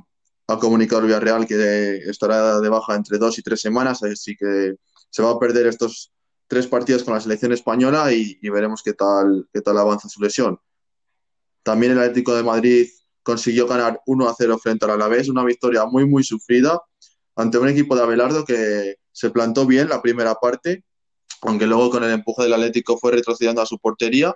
ha 0.54 0.60
comunicado 0.60 1.02
el 1.02 1.08
Villarreal 1.08 1.48
que 1.48 1.98
estará 2.10 2.60
de 2.60 2.70
baja 2.70 2.96
entre 2.96 3.18
dos 3.18 3.38
y 3.40 3.42
tres 3.42 3.62
semanas, 3.62 4.02
así 4.04 4.36
que 4.36 4.76
se 5.10 5.22
va 5.22 5.32
a 5.32 5.40
perder 5.40 5.68
estos 5.68 6.12
tres 6.48 6.68
partidos 6.68 7.04
con 7.04 7.14
la 7.14 7.22
selección 7.22 7.52
española 7.52 8.12
y, 8.14 8.38
veremos 8.50 8.82
qué 8.84 8.94
tal, 8.94 9.48
qué 9.54 9.62
tal 9.62 9.78
avanza 9.78 10.10
su 10.10 10.22
lesión. 10.22 10.60
También 11.64 11.94
el 11.94 12.00
Atlético 12.00 12.36
de 12.36 12.44
Madrid 12.44 12.88
consiguió 13.24 13.68
ganar 13.68 14.02
1 14.06 14.30
a 14.30 14.36
0 14.38 14.60
frente 14.62 14.86
al 14.86 14.92
Alavés, 14.92 15.30
una 15.30 15.44
victoria 15.44 15.86
muy, 15.86 16.06
muy 16.06 16.24
sufrida 16.24 16.82
ante 17.36 17.58
un 17.58 17.70
equipo 17.70 17.96
de 17.96 18.04
Abelardo 18.04 18.46
que 18.46 18.96
se 19.12 19.30
plantó 19.30 19.66
bien 19.66 19.90
la 19.90 20.02
primera 20.02 20.36
parte, 20.36 20.84
aunque 21.42 21.68
luego 21.68 21.90
con 21.90 22.04
el 22.04 22.12
empuje 22.12 22.44
del 22.44 22.54
Atlético 22.54 22.98
fue 22.98 23.12
retrocediendo 23.12 23.62
a 23.62 23.66
su 23.66 23.80
portería. 23.80 24.36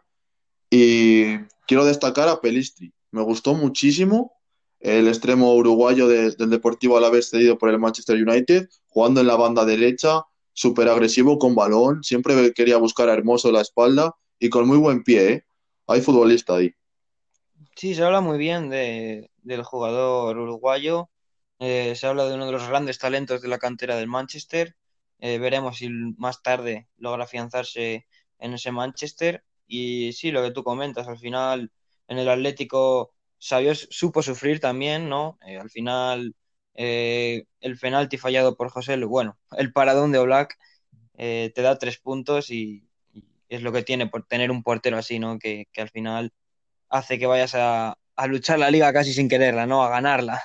Y 0.69 1.37
quiero 1.67 1.85
destacar 1.85 2.27
a 2.27 2.41
Pelistri. 2.41 2.93
Me 3.11 3.21
gustó 3.21 3.53
muchísimo 3.53 4.36
el 4.79 5.07
extremo 5.07 5.53
uruguayo 5.55 6.07
del 6.07 6.49
Deportivo 6.49 6.97
Alavés 6.97 7.29
cedido 7.29 7.57
por 7.57 7.69
el 7.69 7.79
Manchester 7.79 8.15
United, 8.15 8.69
jugando 8.87 9.21
en 9.21 9.27
la 9.27 9.35
banda 9.35 9.65
derecha, 9.65 10.23
súper 10.53 10.89
agresivo 10.89 11.37
con 11.39 11.55
balón, 11.55 12.03
siempre 12.03 12.53
quería 12.53 12.77
buscar 12.77 13.09
a 13.09 13.13
Hermoso 13.13 13.51
la 13.51 13.61
espalda 13.61 14.15
y 14.39 14.49
con 14.49 14.67
muy 14.67 14.77
buen 14.77 15.03
pie, 15.03 15.31
¿eh? 15.31 15.45
Hay 15.87 16.01
futbolista 16.01 16.55
ahí. 16.55 16.73
Sí, 17.75 17.95
se 17.95 18.03
habla 18.03 18.21
muy 18.21 18.37
bien 18.37 18.69
de, 18.69 19.29
del 19.43 19.63
jugador 19.63 20.37
uruguayo, 20.37 21.09
eh, 21.59 21.93
se 21.95 22.07
habla 22.07 22.25
de 22.25 22.35
uno 22.35 22.45
de 22.45 22.51
los 22.51 22.67
grandes 22.67 22.99
talentos 22.99 23.41
de 23.41 23.47
la 23.47 23.59
cantera 23.59 23.95
del 23.95 24.07
Manchester, 24.07 24.75
eh, 25.19 25.39
veremos 25.39 25.77
si 25.77 25.89
más 25.89 26.41
tarde 26.41 26.87
logra 26.97 27.23
afianzarse 27.23 28.07
en 28.39 28.53
ese 28.53 28.71
Manchester 28.71 29.43
y 29.67 30.13
sí, 30.13 30.31
lo 30.31 30.43
que 30.43 30.51
tú 30.51 30.63
comentas, 30.63 31.07
al 31.07 31.17
final 31.17 31.71
en 32.07 32.17
el 32.17 32.29
Atlético 32.29 33.13
sabió, 33.39 33.73
supo 33.75 34.21
sufrir 34.21 34.59
también, 34.59 35.09
¿no? 35.09 35.37
Eh, 35.45 35.57
al 35.57 35.69
final 35.69 36.35
eh, 36.73 37.45
el 37.59 37.77
penalti 37.77 38.17
fallado 38.17 38.55
por 38.55 38.69
José, 38.69 38.97
bueno, 39.05 39.37
el 39.57 39.71
paradón 39.73 40.11
de 40.11 40.19
Oblak 40.19 40.57
eh, 41.17 41.51
te 41.55 41.61
da 41.61 41.77
tres 41.77 41.97
puntos 41.97 42.51
y, 42.51 42.83
es 43.49 43.61
lo 43.61 43.71
que 43.71 43.81
tiene 43.81 44.07
por 44.07 44.25
tener 44.25 44.51
un 44.51 44.61
portero 44.61 44.97
así, 44.97 45.19
¿no? 45.19 45.39
Que, 45.39 45.67
al 45.77 45.89
final 45.89 46.33
hace 46.89 47.17
que 47.17 47.25
vayas 47.25 47.53
a, 47.55 47.97
luchar 48.27 48.59
la 48.59 48.71
liga 48.71 48.91
casi 48.91 49.13
sin 49.13 49.29
quererla, 49.29 49.65
¿no? 49.65 49.83
A 49.83 49.89
ganarla. 49.89 50.41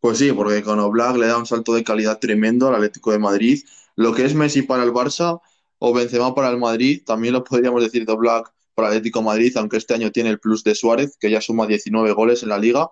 Pues 0.00 0.18
sí, 0.18 0.32
porque 0.32 0.62
con 0.62 0.80
Oblak 0.80 1.16
le 1.16 1.26
da 1.26 1.36
un 1.36 1.46
salto 1.46 1.74
de 1.74 1.84
calidad 1.84 2.18
tremendo 2.18 2.68
al 2.68 2.74
Atlético 2.74 3.12
de 3.12 3.18
Madrid. 3.18 3.62
Lo 3.94 4.14
que 4.14 4.24
es 4.24 4.34
Messi 4.34 4.62
para 4.62 4.82
el 4.82 4.92
Barça 4.92 5.40
o 5.78 5.92
Benzema 5.92 6.34
para 6.34 6.48
el 6.48 6.58
Madrid, 6.58 7.02
también 7.04 7.34
lo 7.34 7.44
podríamos 7.44 7.82
decir 7.82 8.06
de 8.06 8.12
Oblak 8.12 8.52
para 8.74 8.88
Atlético 8.88 9.20
de 9.20 9.26
Madrid, 9.26 9.56
aunque 9.56 9.76
este 9.76 9.94
año 9.94 10.10
tiene 10.10 10.30
el 10.30 10.40
plus 10.40 10.64
de 10.64 10.74
Suárez, 10.74 11.16
que 11.18 11.30
ya 11.30 11.40
suma 11.40 11.66
19 11.66 12.12
goles 12.12 12.42
en 12.42 12.48
la 12.48 12.58
liga. 12.58 12.90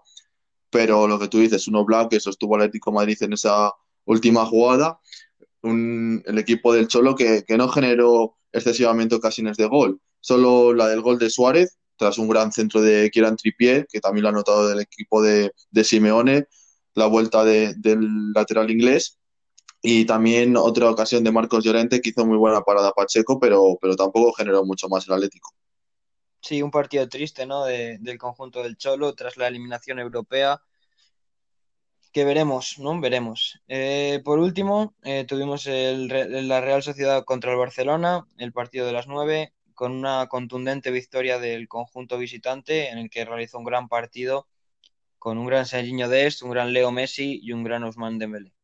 Pero 0.70 1.08
lo 1.08 1.18
que 1.18 1.28
tú 1.28 1.38
dices, 1.38 1.66
uno 1.68 1.84
Black 1.84 2.10
que 2.10 2.20
sostuvo 2.20 2.56
Atlético 2.56 2.92
Madrid 2.92 3.16
en 3.22 3.32
esa 3.32 3.72
última 4.04 4.46
jugada, 4.46 5.00
el 5.62 6.38
equipo 6.38 6.72
del 6.72 6.88
Cholo 6.88 7.14
que, 7.14 7.44
no 7.56 7.68
generó 7.68 8.36
excesivamente 8.52 9.14
ocasiones 9.14 9.56
de 9.56 9.66
gol, 9.66 10.00
solo 10.20 10.72
la 10.72 10.88
del 10.88 11.00
gol 11.00 11.18
de 11.18 11.30
Suárez, 11.30 11.76
tras 11.96 12.18
un 12.18 12.28
gran 12.28 12.50
centro 12.50 12.80
de 12.80 13.10
Kieran 13.10 13.36
Trippier, 13.36 13.86
que 13.90 14.00
también 14.00 14.22
lo 14.22 14.30
ha 14.30 14.32
notado 14.32 14.68
del 14.68 14.80
equipo 14.80 15.22
de, 15.22 15.52
Simeone, 15.84 16.46
la 16.94 17.06
vuelta 17.06 17.44
del 17.44 18.32
lateral 18.34 18.70
inglés, 18.70 19.18
y 19.82 20.04
también 20.04 20.56
otra 20.56 20.90
ocasión 20.90 21.24
de 21.24 21.32
Marcos 21.32 21.64
Llorente 21.64 22.00
que 22.00 22.10
hizo 22.10 22.26
muy 22.26 22.36
buena 22.36 22.62
parada 22.62 22.92
Pacheco, 22.92 23.38
pero, 23.40 23.78
pero 23.80 23.96
tampoco 23.96 24.32
generó 24.32 24.64
mucho 24.64 24.88
más 24.88 25.06
el 25.08 25.14
Atlético. 25.14 25.54
Sí, 26.40 26.62
un 26.62 26.70
partido 26.70 27.08
triste, 27.08 27.46
¿no? 27.46 27.64
del 27.64 28.18
conjunto 28.18 28.62
del 28.62 28.76
Cholo 28.76 29.14
tras 29.14 29.36
la 29.36 29.48
eliminación 29.48 29.98
europea. 29.98 30.62
Que 32.12 32.24
veremos, 32.24 32.78
¿no? 32.78 32.98
Veremos. 33.00 33.60
Eh, 33.68 34.20
por 34.24 34.40
último, 34.40 34.94
eh, 35.02 35.24
tuvimos 35.28 35.66
la 35.66 36.60
Real 36.60 36.82
Sociedad 36.82 37.24
contra 37.24 37.52
el 37.52 37.58
Barcelona, 37.58 38.26
el 38.36 38.52
partido 38.52 38.86
de 38.86 38.92
las 38.92 39.06
nueve, 39.06 39.52
con 39.74 39.92
una 39.92 40.26
contundente 40.26 40.90
victoria 40.90 41.38
del 41.38 41.68
conjunto 41.68 42.18
visitante, 42.18 42.90
en 42.90 42.98
el 42.98 43.10
que 43.10 43.24
realizó 43.24 43.58
un 43.58 43.64
gran 43.64 43.88
partido 43.88 44.48
con 45.20 45.36
un 45.36 45.46
gran 45.46 45.66
Serginho 45.66 46.08
Dest, 46.08 46.42
un 46.42 46.50
gran 46.50 46.72
Leo 46.72 46.90
Messi 46.90 47.40
y 47.42 47.52
un 47.52 47.62
gran 47.62 47.84
Ousmane 47.84 48.18
Dembélé. 48.18 48.54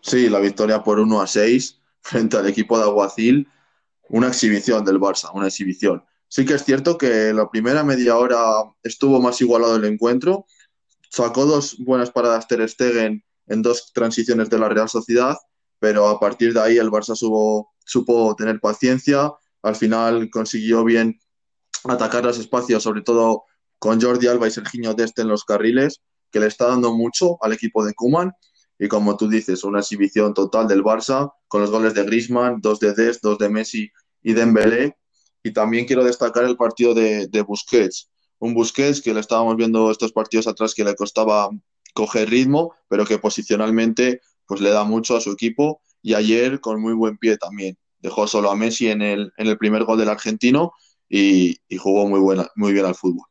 Sí, 0.00 0.28
la 0.28 0.40
victoria 0.40 0.82
por 0.82 0.98
1 0.98 1.20
a 1.20 1.26
6 1.26 1.80
frente 2.00 2.36
al 2.36 2.48
equipo 2.48 2.76
de 2.76 2.84
Aguacil, 2.84 3.48
una 4.08 4.26
exhibición 4.26 4.84
del 4.84 4.98
Barça, 4.98 5.30
una 5.32 5.46
exhibición. 5.46 6.04
Sí 6.32 6.46
que 6.46 6.54
es 6.54 6.64
cierto 6.64 6.96
que 6.96 7.34
la 7.34 7.50
primera 7.50 7.84
media 7.84 8.16
hora 8.16 8.40
estuvo 8.82 9.20
más 9.20 9.38
igualado 9.42 9.76
el 9.76 9.84
encuentro. 9.84 10.46
Sacó 11.10 11.44
dos 11.44 11.76
buenas 11.78 12.10
paradas 12.10 12.48
Ter 12.48 12.66
Stegen 12.66 13.22
en 13.48 13.60
dos 13.60 13.92
transiciones 13.92 14.48
de 14.48 14.58
la 14.58 14.70
Real 14.70 14.88
Sociedad, 14.88 15.36
pero 15.78 16.08
a 16.08 16.18
partir 16.18 16.54
de 16.54 16.60
ahí 16.62 16.78
el 16.78 16.90
Barça 16.90 17.14
supo 17.14 18.34
tener 18.36 18.60
paciencia. 18.60 19.30
Al 19.60 19.76
final 19.76 20.30
consiguió 20.30 20.84
bien 20.84 21.20
atacar 21.84 22.24
los 22.24 22.38
espacios, 22.38 22.82
sobre 22.82 23.02
todo 23.02 23.44
con 23.78 24.00
Jordi 24.00 24.26
Alba 24.26 24.48
y 24.48 24.52
Serginho 24.52 24.94
Deste 24.94 25.20
en 25.20 25.28
los 25.28 25.44
carriles, 25.44 26.00
que 26.30 26.40
le 26.40 26.46
está 26.46 26.66
dando 26.66 26.94
mucho 26.94 27.36
al 27.44 27.52
equipo 27.52 27.84
de 27.84 27.92
Kuman. 27.92 28.32
Y 28.78 28.88
como 28.88 29.18
tú 29.18 29.28
dices, 29.28 29.64
una 29.64 29.80
exhibición 29.80 30.32
total 30.32 30.66
del 30.66 30.82
Barça, 30.82 31.30
con 31.46 31.60
los 31.60 31.70
goles 31.70 31.92
de 31.92 32.04
Griezmann, 32.04 32.62
dos 32.62 32.80
de 32.80 32.94
Dest, 32.94 33.22
dos 33.22 33.36
de 33.36 33.50
Messi 33.50 33.92
y 34.22 34.32
Dembélé, 34.32 34.96
y 35.42 35.52
también 35.52 35.86
quiero 35.86 36.04
destacar 36.04 36.44
el 36.44 36.56
partido 36.56 36.94
de, 36.94 37.44
Busquets. 37.46 38.10
Un 38.38 38.54
Busquets 38.54 39.00
que 39.00 39.14
le 39.14 39.20
estábamos 39.20 39.56
viendo 39.56 39.90
estos 39.90 40.12
partidos 40.12 40.46
atrás 40.46 40.74
que 40.74 40.84
le 40.84 40.94
costaba 40.94 41.50
coger 41.94 42.30
ritmo, 42.30 42.74
pero 42.88 43.04
que 43.04 43.18
posicionalmente 43.18 44.20
pues 44.46 44.60
le 44.60 44.70
da 44.70 44.84
mucho 44.84 45.16
a 45.16 45.20
su 45.20 45.32
equipo 45.32 45.80
y 46.00 46.14
ayer 46.14 46.60
con 46.60 46.80
muy 46.80 46.94
buen 46.94 47.18
pie 47.18 47.36
también. 47.36 47.76
Dejó 48.00 48.26
solo 48.26 48.50
a 48.50 48.56
Messi 48.56 48.88
en 48.88 49.02
el, 49.02 49.32
en 49.36 49.46
el 49.46 49.58
primer 49.58 49.84
gol 49.84 49.98
del 49.98 50.08
argentino 50.08 50.72
y, 51.08 51.58
jugó 51.78 52.08
muy, 52.08 52.20
buena, 52.20 52.48
muy 52.56 52.72
bien 52.72 52.86
al 52.86 52.94
fútbol. 52.94 53.26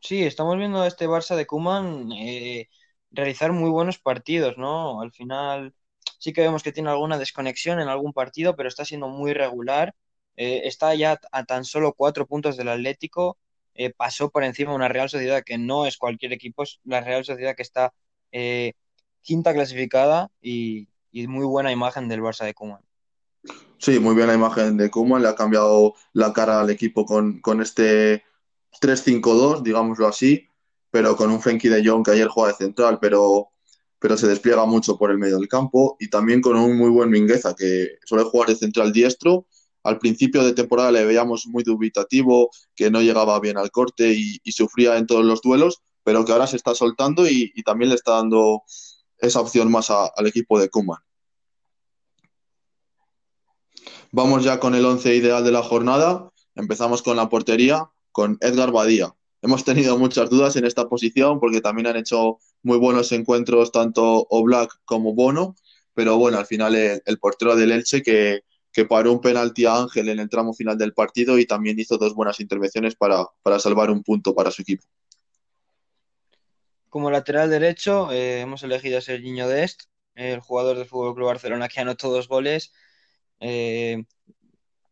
Sí, 0.00 0.22
estamos 0.22 0.58
viendo 0.58 0.82
a 0.82 0.88
este 0.88 1.06
Barça 1.06 1.36
de 1.36 1.46
Kuman 1.46 2.10
eh, 2.12 2.68
realizar 3.12 3.52
muy 3.52 3.70
buenos 3.70 3.98
partidos, 3.98 4.58
¿no? 4.58 5.00
Al 5.00 5.12
final 5.12 5.74
sí 6.18 6.32
que 6.32 6.40
vemos 6.40 6.62
que 6.62 6.72
tiene 6.72 6.90
alguna 6.90 7.18
desconexión 7.18 7.80
en 7.80 7.88
algún 7.88 8.12
partido, 8.12 8.56
pero 8.56 8.68
está 8.68 8.84
siendo 8.84 9.08
muy 9.08 9.32
regular 9.32 9.94
eh, 10.36 10.62
está 10.64 10.94
ya 10.94 11.20
a 11.30 11.44
tan 11.44 11.64
solo 11.64 11.92
cuatro 11.92 12.26
puntos 12.26 12.56
del 12.56 12.68
Atlético, 12.68 13.36
eh, 13.74 13.92
pasó 13.94 14.30
por 14.30 14.44
encima 14.44 14.74
una 14.74 14.88
Real 14.88 15.08
Sociedad 15.08 15.42
que 15.44 15.58
no 15.58 15.86
es 15.86 15.96
cualquier 15.96 16.32
equipo, 16.32 16.62
es 16.62 16.80
la 16.84 17.00
Real 17.00 17.24
Sociedad 17.24 17.56
que 17.56 17.62
está 17.62 17.92
eh, 18.30 18.74
quinta 19.22 19.52
clasificada 19.52 20.30
y, 20.40 20.88
muy 21.12 21.44
buena 21.44 21.70
imagen 21.70 22.08
del 22.08 22.22
Barça 22.22 22.44
de 22.44 22.54
Koeman. 22.54 22.80
Sí, 23.78 23.98
muy 23.98 24.14
buena 24.14 24.34
imagen 24.34 24.76
de 24.78 24.90
Koeman, 24.90 25.22
le 25.22 25.28
ha 25.28 25.34
cambiado 25.34 25.94
la 26.14 26.32
cara 26.32 26.60
al 26.60 26.70
equipo 26.70 27.04
con, 27.04 27.40
con 27.40 27.60
este 27.60 28.24
3-5-2, 28.80 29.62
digámoslo 29.62 30.06
así, 30.06 30.48
pero 30.90 31.16
con 31.16 31.30
un 31.30 31.40
Frenkie 31.40 31.68
de 31.68 31.86
Jong 31.86 32.04
que 32.04 32.12
ayer 32.12 32.28
juega 32.28 32.52
de 32.52 32.64
central, 32.64 32.98
pero, 33.00 33.48
pero 33.98 34.16
se 34.16 34.26
despliega 34.26 34.64
mucho 34.64 34.96
por 34.96 35.10
el 35.10 35.18
medio 35.18 35.38
del 35.38 35.48
campo, 35.48 35.96
y 36.00 36.08
también 36.08 36.40
con 36.40 36.56
un 36.56 36.78
muy 36.78 36.88
buen 36.88 37.10
Mingueza 37.10 37.54
que 37.54 37.98
suele 38.04 38.24
jugar 38.24 38.48
de 38.48 38.56
central 38.56 38.92
diestro 38.92 39.46
al 39.84 39.98
principio 39.98 40.44
de 40.44 40.52
temporada 40.52 40.92
le 40.92 41.04
veíamos 41.04 41.46
muy 41.46 41.62
dubitativo, 41.62 42.50
que 42.74 42.90
no 42.90 43.00
llegaba 43.02 43.38
bien 43.40 43.58
al 43.58 43.70
corte 43.70 44.12
y, 44.14 44.52
sufría 44.52 44.96
en 44.96 45.06
todos 45.06 45.24
los 45.24 45.42
duelos, 45.42 45.82
pero 46.04 46.24
que 46.24 46.32
ahora 46.32 46.46
se 46.46 46.56
está 46.56 46.74
soltando 46.74 47.28
y, 47.28 47.52
también 47.64 47.90
le 47.90 47.96
está 47.96 48.12
dando 48.12 48.62
esa 49.18 49.40
opción 49.40 49.70
más 49.70 49.90
al 49.90 50.26
equipo 50.26 50.58
de 50.58 50.68
Kuman. 50.68 51.00
Vamos 54.10 54.44
ya 54.44 54.60
con 54.60 54.74
el 54.74 54.84
once 54.84 55.14
ideal 55.14 55.42
de 55.42 55.52
la 55.52 55.62
jornada. 55.62 56.30
Empezamos 56.54 57.02
con 57.02 57.16
la 57.16 57.28
portería, 57.28 57.90
con 58.10 58.36
Edgar 58.40 58.72
Badía, 58.72 59.14
hemos 59.42 59.64
tenido 59.64 59.98
muchas 59.98 60.30
dudas 60.30 60.56
en 60.56 60.64
esta 60.64 60.88
posición 60.88 61.40
porque 61.40 61.60
también 61.60 61.88
han 61.88 61.96
hecho 61.96 62.38
muy 62.62 62.78
buenos 62.78 63.10
encuentros 63.12 63.72
tanto 63.72 64.26
Oblak 64.30 64.80
como 64.84 65.14
Bono, 65.14 65.56
pero 65.94 66.16
bueno, 66.16 66.38
al 66.38 66.46
final 66.46 66.74
el, 66.74 67.02
el 67.04 67.18
portero 67.18 67.56
del 67.56 67.72
Elche 67.72 68.02
que, 68.02 68.42
que 68.72 68.84
paró 68.84 69.12
un 69.12 69.20
penalti 69.20 69.66
a 69.66 69.76
Ángel 69.76 70.08
en 70.08 70.18
el 70.18 70.28
tramo 70.28 70.54
final 70.54 70.78
del 70.78 70.94
partido 70.94 71.38
y 71.38 71.46
también 71.46 71.78
hizo 71.78 71.98
dos 71.98 72.14
buenas 72.14 72.40
intervenciones 72.40 72.94
para, 72.94 73.26
para 73.42 73.58
salvar 73.58 73.90
un 73.90 74.02
punto 74.02 74.34
para 74.34 74.50
su 74.50 74.62
equipo. 74.62 74.84
Como 76.88 77.10
lateral 77.10 77.50
derecho, 77.50 78.10
eh, 78.12 78.40
hemos 78.40 78.62
elegido 78.62 78.98
a 78.98 79.00
Serginho 79.00 79.48
Dest, 79.48 79.84
el 80.14 80.40
jugador 80.40 80.76
del 80.76 80.86
Fútbol 80.86 81.14
Club 81.14 81.26
Barcelona 81.28 81.68
que 81.68 81.80
anotó 81.80 82.10
dos 82.10 82.28
goles. 82.28 82.72
Eh, 83.40 84.04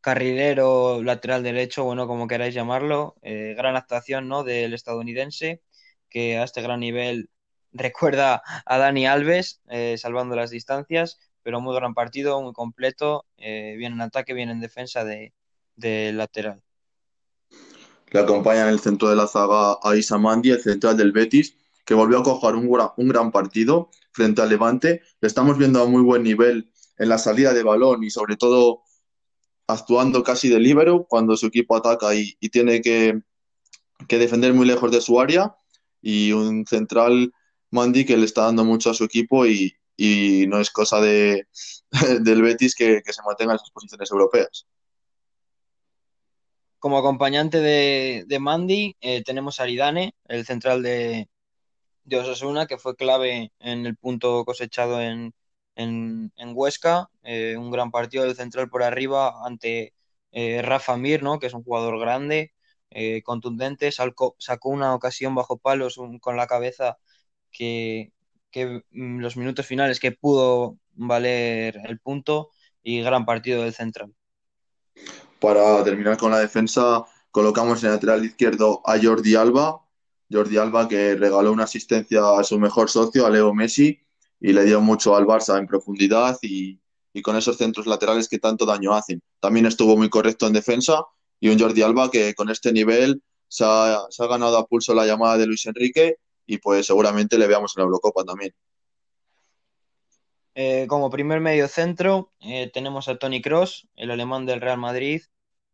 carrilero, 0.01 1.03
lateral 1.03 1.43
derecho, 1.43 1.85
bueno, 1.85 2.07
como 2.07 2.27
queráis 2.27 2.55
llamarlo. 2.55 3.17
Eh, 3.23 3.55
gran 3.57 3.77
actuación 3.77 4.29
¿no? 4.29 4.45
del 4.45 4.75
estadounidense, 4.75 5.63
que 6.09 6.39
a 6.39 6.45
este 6.45 6.63
gran 6.63 6.81
nivel 6.81 7.31
recuerda 7.73 8.43
a 8.67 8.79
Dani 8.79 9.07
Alves, 9.07 9.63
eh, 9.69 9.97
salvando 9.99 10.37
las 10.37 10.51
distancias, 10.51 11.21
pero 11.43 11.61
muy 11.61 11.75
gran 11.75 11.95
partido, 11.95 12.41
muy 12.43 12.53
completo, 12.53 13.25
eh, 13.37 13.75
bien 13.77 13.95
en 13.95 14.01
ataque, 14.03 14.35
bien 14.35 14.51
en 14.51 14.61
defensa 14.61 15.05
de, 15.05 15.33
lateral. 16.13 16.63
Le 18.11 18.21
acompaña 18.21 18.63
en 18.63 18.69
el 18.69 18.81
centro 18.81 19.09
de 19.09 19.17
la 19.17 19.27
zaga 19.27 19.79
a 19.83 19.97
Isa 19.97 20.19
Mandi, 20.19 20.51
el 20.51 20.61
central 20.61 20.97
del 20.97 21.13
Betis, 21.13 21.57
que 21.85 21.95
volvió 21.95 22.19
a 22.19 22.23
coger 22.23 22.55
un, 22.55 22.69
un 22.97 23.09
gran 23.09 23.31
partido 23.31 23.91
frente 24.13 24.43
al 24.43 24.51
Levante. 24.51 25.03
Le 25.21 25.29
estamos 25.29 25.57
viendo 25.57 25.83
a 25.83 25.87
muy 25.87 26.03
buen 26.03 26.23
nivel 26.23 26.71
en 26.99 27.09
la 27.09 27.19
salida 27.19 27.55
de 27.55 27.63
balón 27.63 28.05
y 28.05 28.11
sobre 28.11 28.37
todo 28.37 28.83
actuando 29.67 30.23
casi 30.23 30.49
de 30.49 30.59
líbero 30.59 31.07
cuando 31.09 31.37
su 31.37 31.47
equipo 31.47 31.77
ataca 31.77 32.15
y, 32.15 32.37
y 32.41 32.51
tiene 32.51 32.83
que, 32.83 33.23
que 34.09 34.19
defender 34.19 34.53
muy 34.53 34.67
lejos 34.67 34.91
de 34.91 35.01
su 35.01 35.21
área. 35.21 35.57
Y 36.03 36.33
un 36.33 36.67
central 36.67 37.33
Mandi 37.71 38.05
que 38.05 38.17
le 38.17 38.25
está 38.25 38.43
dando 38.43 38.65
mucho 38.65 38.91
a 38.91 38.95
su 38.95 39.05
equipo 39.05 39.47
y, 39.47 39.75
y 40.03 40.47
no 40.47 40.59
es 40.59 40.71
cosa 40.71 40.99
de, 40.99 41.47
del 42.23 42.41
Betis 42.41 42.75
que, 42.75 43.03
que 43.05 43.13
se 43.13 43.21
mantenga 43.23 43.53
en 43.53 43.57
esas 43.57 43.71
posiciones 43.71 44.11
europeas. 44.11 44.67
Como 46.79 46.97
acompañante 46.97 47.61
de, 47.61 48.25
de 48.27 48.39
Mandy, 48.39 48.97
eh, 49.03 49.23
tenemos 49.23 49.61
a 49.61 49.65
Aridane, 49.65 50.15
el 50.25 50.47
central 50.47 50.83
de, 50.83 51.29
de 52.05 52.17
Osasuna, 52.17 52.67
que 52.67 52.79
fue 52.79 52.97
clave 52.97 53.53
en 53.59 53.85
el 53.85 53.95
punto 53.95 54.43
cosechado 54.47 55.03
en, 55.03 55.35
en, 55.75 56.33
en 56.37 56.53
Huesca. 56.55 57.11
Eh, 57.23 57.59
un 57.59 57.71
gran 57.71 57.91
partido 57.91 58.25
del 58.25 58.37
central 58.37 58.71
por 58.71 58.83
arriba 58.83 59.45
ante 59.45 59.93
eh, 60.33 60.63
Rafa 60.63 60.97
Mir, 60.97 61.23
¿no? 61.23 61.39
que 61.39 61.49
es 61.49 61.53
un 61.53 61.63
jugador 61.63 62.01
grande, 62.01 62.55
contundente. 63.23 63.93
Salco, 63.93 64.35
sacó 64.39 64.71
una 64.71 64.95
ocasión 64.95 65.35
bajo 65.35 65.59
palos 65.59 66.01
con 66.23 66.39
la 66.39 66.47
cabeza 66.47 66.97
que, 67.53 68.13
que 68.51 68.83
mm, 68.91 69.21
los 69.21 69.37
minutos 69.37 69.67
finales 69.67 70.01
que 70.01 70.13
pudo 70.13 70.79
valer 70.95 71.79
el 71.85 71.99
punto 72.01 72.51
y 72.83 73.01
gran 73.03 73.25
partido 73.25 73.63
del 73.63 73.75
central. 73.75 74.15
Para 75.39 75.83
terminar 75.85 76.17
con 76.17 76.31
la 76.31 76.39
defensa, 76.39 77.05
colocamos 77.31 77.83
en 77.83 77.89
el 77.89 77.95
lateral 77.95 78.25
izquierdo 78.25 78.83
a 78.85 78.99
Jordi 79.01 79.35
Alba. 79.35 79.81
Jordi 80.31 80.59
Alba 80.59 80.89
que 80.89 81.17
regaló 81.17 81.53
una 81.53 81.65
asistencia 81.65 82.39
a 82.39 82.45
su 82.45 82.59
mejor 82.59 82.91
socio, 82.91 83.27
a 83.27 83.31
Leo 83.31 83.53
Messi, 83.55 83.99
y 84.41 84.53
le 84.53 84.65
dio 84.65 84.81
mucho 84.81 85.17
al 85.17 85.27
Barça 85.27 85.59
en 85.59 85.67
profundidad 85.67 86.39
y, 86.43 86.81
y 87.13 87.23
con 87.23 87.37
esos 87.37 87.57
centros 87.57 87.87
laterales 87.87 88.29
que 88.29 88.39
tanto 88.39 88.65
daño 88.65 88.95
hacen. 88.95 89.23
También 89.41 89.67
estuvo 89.67 89.97
muy 89.97 90.09
correcto 90.09 90.47
en 90.47 90.53
defensa 90.53 91.05
y 91.41 91.49
un 91.49 91.59
Jordi 91.59 91.83
Alba 91.83 92.11
que 92.11 92.35
con 92.35 92.51
este 92.51 92.73
nivel 92.73 93.23
se 93.49 93.65
se 94.11 94.23
ha 94.23 94.27
ganado 94.29 94.57
a 94.59 94.67
pulso 94.67 94.95
la 94.95 95.07
llamada 95.07 95.37
de 95.39 95.47
Luis 95.47 95.67
Enrique 95.67 96.19
y 96.51 96.59
pues 96.59 96.85
seguramente 96.85 97.39
le 97.39 97.47
veamos 97.47 97.77
en 97.77 97.83
la 97.83 97.85
Eurocopa 97.85 98.25
también. 98.25 98.53
Eh, 100.57 100.89
como 100.89 101.09
primer 101.09 101.39
medio 101.39 101.69
centro 101.69 102.33
eh, 102.41 102.69
tenemos 102.75 103.07
a 103.07 103.17
Tony 103.17 103.41
Cross, 103.41 103.87
el 103.95 104.11
alemán 104.11 104.47
del 104.47 104.61
Real 104.61 104.79
Madrid. 104.79 105.23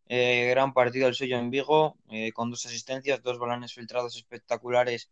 Eh, 0.08 0.48
gran 0.50 0.74
partido 0.74 1.08
el 1.08 1.14
suyo 1.14 1.38
en 1.38 1.48
Vigo, 1.48 1.96
con 2.34 2.50
dos 2.50 2.66
asistencias, 2.66 3.22
dos 3.22 3.38
balones 3.38 3.72
filtrados 3.72 4.16
espectaculares 4.16 5.10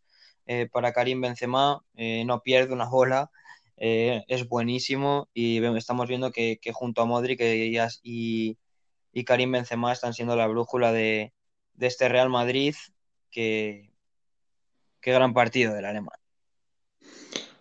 para 0.71 0.93
Karim 0.93 1.19
Benzema. 1.19 1.83
No 1.95 2.41
pierde 2.43 2.71
una 2.71 2.87
bola, 2.87 3.31
es 3.75 4.47
buenísimo 4.47 5.29
y 5.33 5.63
estamos 5.75 6.07
viendo 6.07 6.31
que, 6.31 6.59
junto 6.73 7.01
a 7.01 7.05
Modric 7.05 7.41
y, 8.03 8.57
Karim 9.25 9.51
Benzema 9.51 9.91
están 9.91 10.13
siendo 10.13 10.35
la 10.35 10.45
brújula 10.45 10.91
de, 10.91 11.33
de 11.73 11.87
este 11.87 12.07
Real 12.07 12.29
Madrid. 12.29 12.75
Que, 13.31 13.94
qué 15.05 15.11
gran 15.11 15.35
partido 15.35 15.75
del 15.75 15.85
alemán. 15.85 16.17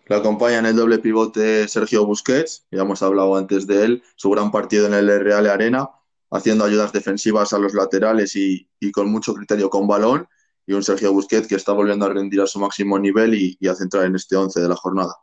Le 0.06 0.16
acompaña 0.16 0.60
en 0.60 0.66
el 0.66 0.76
doble 0.76 0.98
pivote 0.98 1.68
Sergio 1.68 2.06
Busquets, 2.06 2.66
ya 2.70 2.80
hemos 2.80 3.02
hablado 3.02 3.36
antes 3.36 3.66
de 3.66 3.84
él, 3.84 4.02
su 4.16 4.30
gran 4.30 4.50
partido 4.50 4.86
en 4.86 4.94
el 4.94 5.20
Real 5.20 5.46
Arena, 5.46 5.90
haciendo 6.30 6.64
ayudas 6.64 6.92
defensivas 6.92 7.52
a 7.52 7.58
los 7.58 7.74
laterales 7.74 8.34
y, 8.34 8.66
con 8.92 9.10
mucho 9.10 9.34
criterio 9.34 9.68
con 9.68 9.86
balón, 9.86 10.26
y 10.66 10.72
un 10.72 10.82
Sergio 10.82 11.12
Busquets 11.12 11.46
que 11.46 11.56
está 11.56 11.72
volviendo 11.72 12.06
a 12.06 12.08
rendir 12.08 12.40
a 12.40 12.46
su 12.46 12.58
máximo 12.58 12.98
nivel 12.98 13.34
y, 13.34 13.68
a 13.68 13.74
centrar 13.74 14.06
en 14.06 14.16
este 14.16 14.36
11 14.36 14.62
de 14.62 14.68
la 14.68 14.76
jornada. 14.76 15.14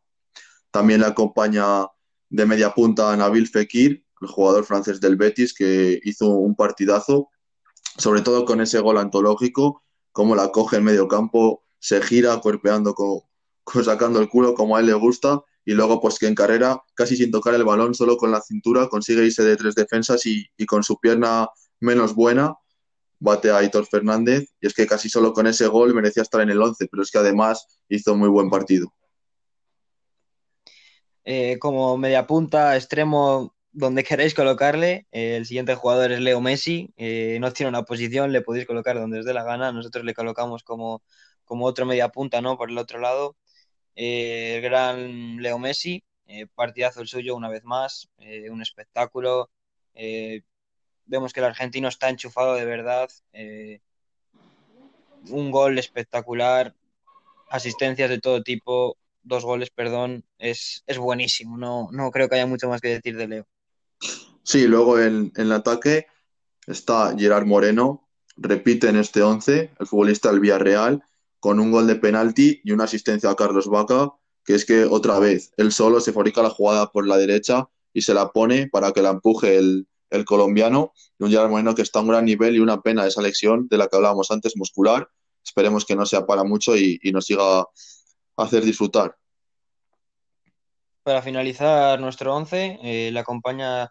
También 0.69 1.01
le 1.01 1.07
acompaña 1.07 1.87
de 2.29 2.45
media 2.45 2.71
punta 2.71 3.11
a 3.11 3.17
Nabil 3.17 3.47
Fekir, 3.47 4.05
el 4.21 4.27
jugador 4.27 4.63
francés 4.65 5.01
del 5.01 5.15
Betis, 5.15 5.55
que 5.55 5.99
hizo 6.03 6.27
un 6.29 6.55
partidazo, 6.55 7.29
sobre 7.97 8.21
todo 8.21 8.45
con 8.45 8.61
ese 8.61 8.79
gol 8.79 8.99
antológico, 8.99 9.83
como 10.11 10.35
la 10.35 10.51
coge 10.51 10.77
en 10.77 10.83
medio 10.83 11.07
campo, 11.07 11.60
se 11.81 11.99
gira 12.01 12.37
cuerpeando 12.37 12.93
con, 12.93 13.21
sacando 13.83 14.19
el 14.19 14.29
culo 14.29 14.53
como 14.53 14.77
a 14.77 14.79
él 14.79 14.85
le 14.85 14.93
gusta 14.93 15.41
y 15.65 15.73
luego 15.73 15.99
pues 15.99 16.19
que 16.19 16.27
en 16.27 16.35
carrera 16.35 16.81
casi 16.93 17.17
sin 17.17 17.31
tocar 17.31 17.55
el 17.55 17.63
balón 17.63 17.95
solo 17.95 18.17
con 18.17 18.31
la 18.31 18.41
cintura 18.41 18.87
consigue 18.87 19.25
irse 19.25 19.43
de 19.43 19.57
tres 19.57 19.75
defensas 19.75 20.25
y, 20.25 20.47
con 20.67 20.83
su 20.83 20.99
pierna 20.99 21.49
menos 21.79 22.13
buena 22.13 22.55
bate 23.19 23.49
a 23.49 23.57
Aitor 23.57 23.87
Fernández 23.87 24.49
y 24.61 24.67
es 24.67 24.73
que 24.73 24.85
casi 24.85 25.09
solo 25.09 25.33
con 25.33 25.47
ese 25.47 25.67
gol 25.67 25.93
merecía 25.93 26.23
estar 26.23 26.41
en 26.41 26.51
el 26.51 26.61
11 26.61 26.87
pero 26.89 27.01
es 27.01 27.09
que 27.09 27.17
además 27.17 27.65
hizo 27.89 28.15
muy 28.15 28.29
buen 28.29 28.49
partido. 28.49 28.93
Eh, 31.23 31.57
como 31.59 31.97
media 31.97 32.27
punta 32.27 32.75
extremo 32.75 33.55
donde 33.71 34.03
queréis 34.03 34.33
colocarle 34.33 35.07
eh, 35.11 35.37
el 35.37 35.45
siguiente 35.45 35.75
jugador 35.75 36.11
es 36.11 36.19
Leo 36.19 36.41
Messi 36.41 36.93
eh, 36.97 37.37
no 37.39 37.51
tiene 37.53 37.69
una 37.69 37.83
posición 37.83 38.31
le 38.31 38.41
podéis 38.41 38.65
colocar 38.65 38.99
donde 38.99 39.19
os 39.19 39.25
dé 39.25 39.33
la 39.33 39.43
gana 39.43 39.71
nosotros 39.71 40.03
le 40.03 40.15
colocamos 40.15 40.63
como, 40.63 41.03
como 41.51 41.65
otro 41.65 41.85
media 41.85 42.07
punta 42.07 42.39
no 42.39 42.57
por 42.57 42.69
el 42.69 42.77
otro 42.77 42.97
lado 42.97 43.35
eh, 43.93 44.55
el 44.55 44.61
gran 44.61 45.35
Leo 45.41 45.59
Messi, 45.59 46.01
eh, 46.25 46.47
partidazo 46.55 47.01
el 47.01 47.09
suyo 47.09 47.35
una 47.35 47.49
vez 47.49 47.65
más, 47.65 48.07
eh, 48.19 48.49
un 48.49 48.61
espectáculo. 48.61 49.49
Vemos 51.05 51.33
que 51.33 51.41
el 51.41 51.47
argentino 51.47 51.89
está 51.89 52.07
enchufado 52.07 52.53
de 52.55 52.63
verdad. 52.63 53.09
Un 55.27 55.51
gol 55.51 55.77
espectacular, 55.77 56.73
asistencias 57.49 58.09
de 58.09 58.21
todo 58.21 58.43
tipo, 58.43 58.95
dos 59.21 59.43
goles, 59.43 59.71
perdón, 59.71 60.23
es, 60.37 60.85
es 60.87 60.97
buenísimo. 60.99 61.57
No, 61.57 61.89
no 61.91 62.11
creo 62.11 62.29
que 62.29 62.35
haya 62.35 62.47
mucho 62.47 62.69
más 62.69 62.79
que 62.79 62.87
decir 62.87 63.17
de 63.17 63.27
Leo. 63.27 63.47
Sí, 64.43 64.67
luego 64.67 65.01
en, 65.01 65.33
en 65.35 65.47
el 65.47 65.51
ataque 65.51 66.07
está 66.65 67.13
Gerard 67.17 67.45
Moreno, 67.45 68.07
repite 68.37 68.87
en 68.87 68.95
este 68.95 69.21
11, 69.21 69.71
el 69.77 69.85
futbolista 69.85 70.31
del 70.31 70.39
Villarreal 70.39 71.03
con 71.41 71.59
un 71.59 71.71
gol 71.71 71.87
de 71.87 71.95
penalti 71.95 72.61
y 72.63 72.71
una 72.71 72.85
asistencia 72.85 73.29
a 73.29 73.35
Carlos 73.35 73.67
Vaca, 73.67 74.11
que 74.45 74.55
es 74.55 74.63
que 74.63 74.85
otra 74.85 75.19
vez 75.19 75.51
él 75.57 75.73
solo 75.73 75.99
se 75.99 76.13
fabrica 76.13 76.41
la 76.41 76.51
jugada 76.51 76.91
por 76.91 77.05
la 77.07 77.17
derecha 77.17 77.67
y 77.93 78.03
se 78.03 78.13
la 78.13 78.31
pone 78.31 78.67
para 78.67 78.91
que 78.93 79.01
la 79.01 79.09
empuje 79.09 79.57
el, 79.57 79.87
el 80.11 80.23
colombiano. 80.23 80.93
Y 81.17 81.23
un 81.23 81.31
Gerard 81.31 81.49
Moreno 81.49 81.73
que 81.73 81.81
está 81.81 81.97
a 81.97 82.03
un 82.03 82.09
gran 82.09 82.25
nivel 82.25 82.55
y 82.55 82.59
una 82.59 82.81
pena 82.81 83.07
esa 83.07 83.23
lesión 83.23 83.67
de 83.67 83.77
la 83.77 83.87
que 83.87 83.95
hablábamos 83.95 84.29
antes, 84.29 84.55
muscular. 84.55 85.09
Esperemos 85.43 85.83
que 85.83 85.95
no 85.95 86.05
sea 86.05 86.27
para 86.27 86.43
mucho 86.43 86.77
y, 86.77 86.99
nos 87.11 87.25
siga 87.25 87.61
a 87.61 87.67
hacer 88.37 88.63
disfrutar. 88.63 89.17
Para 91.01 91.23
finalizar 91.23 91.99
nuestro 91.99 92.35
11, 92.35 92.79
eh, 92.83 93.09
le 93.11 93.19
acompaña 93.19 93.89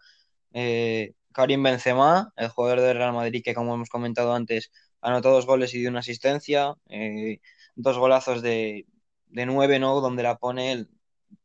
eh, 0.53 1.11
Karim 1.33 1.61
Benzema, 1.61 2.31
el 2.37 2.47
jugador 2.47 2.79
del 2.79 2.97
Real 2.97 3.11
Madrid 3.11 3.41
que, 3.43 3.53
como 3.53 3.73
hemos 3.73 3.89
comentado 3.89 4.33
antes, 4.33 4.71
anotó 5.01 5.31
dos 5.31 5.45
goles 5.45 5.73
y 5.73 5.79
dio 5.79 5.89
una 5.89 5.99
asistencia, 5.99 6.75
eh, 6.89 7.39
dos 7.75 7.97
golazos 7.97 8.41
de, 8.41 8.87
de 9.27 9.45
nueve, 9.45 9.79
¿no? 9.79 10.01
Donde 10.01 10.23
la 10.23 10.37
pone, 10.37 10.87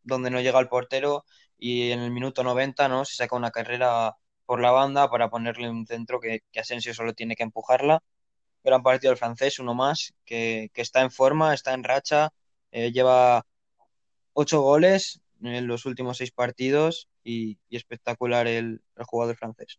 donde 0.03 0.31
no 0.31 0.41
llega 0.41 0.61
el 0.61 0.69
portero 0.69 1.25
y 1.59 1.91
en 1.93 2.01
el 2.01 2.11
minuto 2.11 2.45
90, 2.45 2.89
¿no? 2.89 3.05
Se 3.05 3.17
saca 3.17 3.37
una 3.37 3.51
carrera 3.51 4.17
por 4.47 4.61
la 4.61 4.71
banda 4.71 5.11
para 5.11 5.31
ponerle 5.31 5.69
un 5.71 5.87
centro 5.87 6.21
que, 6.21 6.41
que 6.53 6.61
Asensio 6.61 6.95
solo 6.95 7.15
tiene 7.15 7.37
que 7.37 7.43
empujarla. 7.45 8.03
Gran 8.65 8.83
partido 8.83 9.11
del 9.13 9.19
francés, 9.19 9.59
uno 9.59 9.75
más, 9.75 10.15
que, 10.25 10.71
que 10.75 10.83
está 10.83 11.03
en 11.03 11.11
forma, 11.11 11.55
está 11.55 11.75
en 11.75 11.85
racha, 11.85 12.31
eh, 12.73 12.93
lleva 12.93 13.47
ocho 14.35 14.61
goles 14.63 15.21
en 15.43 15.67
los 15.67 15.87
últimos 15.87 16.19
seis 16.19 16.33
partidos 16.33 17.09
y, 17.25 17.59
y 17.69 17.77
espectacular 17.77 18.47
el, 18.47 18.83
el 18.97 19.05
jugador 19.05 19.37
francés. 19.37 19.79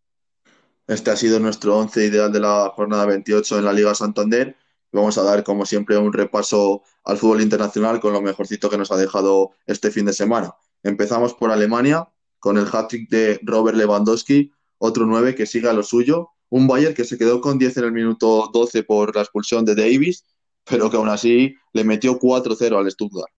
Este 0.88 1.12
ha 1.12 1.16
sido 1.16 1.40
nuestro 1.40 1.78
once 1.78 2.06
ideal 2.06 2.32
de 2.32 2.40
la 2.40 2.72
jornada 2.76 3.06
28 3.06 3.60
en 3.60 3.66
la 3.66 3.74
Liga 3.74 3.94
Santander, 3.94 4.56
Vamos 4.92 5.18
a 5.18 5.24
dar, 5.24 5.44
como 5.44 5.66
siempre, 5.66 5.98
un 5.98 6.14
repaso 6.14 6.82
al 7.04 7.18
fútbol 7.18 7.42
internacional 7.42 8.00
con 8.00 8.14
lo 8.14 8.22
mejorcito 8.22 8.70
que 8.70 8.78
nos 8.78 8.92
ha 8.92 8.98
dejado 8.98 9.52
este 9.66 9.92
fin 9.92 10.06
de 10.06 10.14
semana. 10.14 10.56
Empezamos 10.82 11.34
por 11.34 11.52
Alemania, 11.52 12.08
con 12.40 12.58
el 12.58 12.68
hat-trick 12.72 13.10
de 13.10 13.40
Robert 13.44 13.78
Lewandowski, 13.78 14.52
otro 14.78 15.06
9 15.06 15.36
que 15.36 15.46
sigue 15.46 15.70
a 15.70 15.74
lo 15.74 15.84
suyo, 15.84 16.30
un 16.50 16.68
Bayern 16.68 16.94
que 16.94 17.04
se 17.04 17.18
quedó 17.18 17.42
con 17.42 17.60
10 17.60 17.78
en 17.78 17.84
el 17.84 17.92
minuto 17.92 18.50
12 18.54 18.84
por 18.84 19.14
la 19.16 19.24
expulsión 19.24 19.66
de 19.66 19.76
Davis, 19.76 20.24
pero 20.64 20.90
que 20.90 20.98
aún 20.98 21.10
así 21.10 21.56
le 21.74 21.84
metió 21.84 22.18
4-0 22.18 22.78
al 22.78 22.90
Stuttgart. 22.90 23.32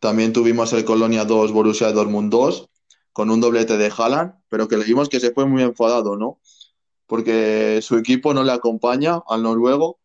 También 0.00 0.32
tuvimos 0.32 0.72
el 0.72 0.84
Colonia 0.84 1.24
2, 1.24 1.52
Borussia 1.52 1.92
Dortmund 1.92 2.30
2, 2.30 2.68
con 3.12 3.30
un 3.30 3.40
doblete 3.40 3.76
de 3.76 3.90
Haaland, 3.96 4.34
pero 4.48 4.68
que 4.68 4.76
le 4.76 4.84
vimos 4.84 5.08
que 5.08 5.20
se 5.20 5.32
fue 5.32 5.46
muy 5.46 5.62
enfadado, 5.62 6.16
¿no? 6.16 6.40
Porque 7.06 7.80
su 7.82 7.96
equipo 7.96 8.34
no 8.34 8.42
le 8.44 8.52
acompaña 8.52 9.20
al 9.26 9.42
noruego, 9.42 9.98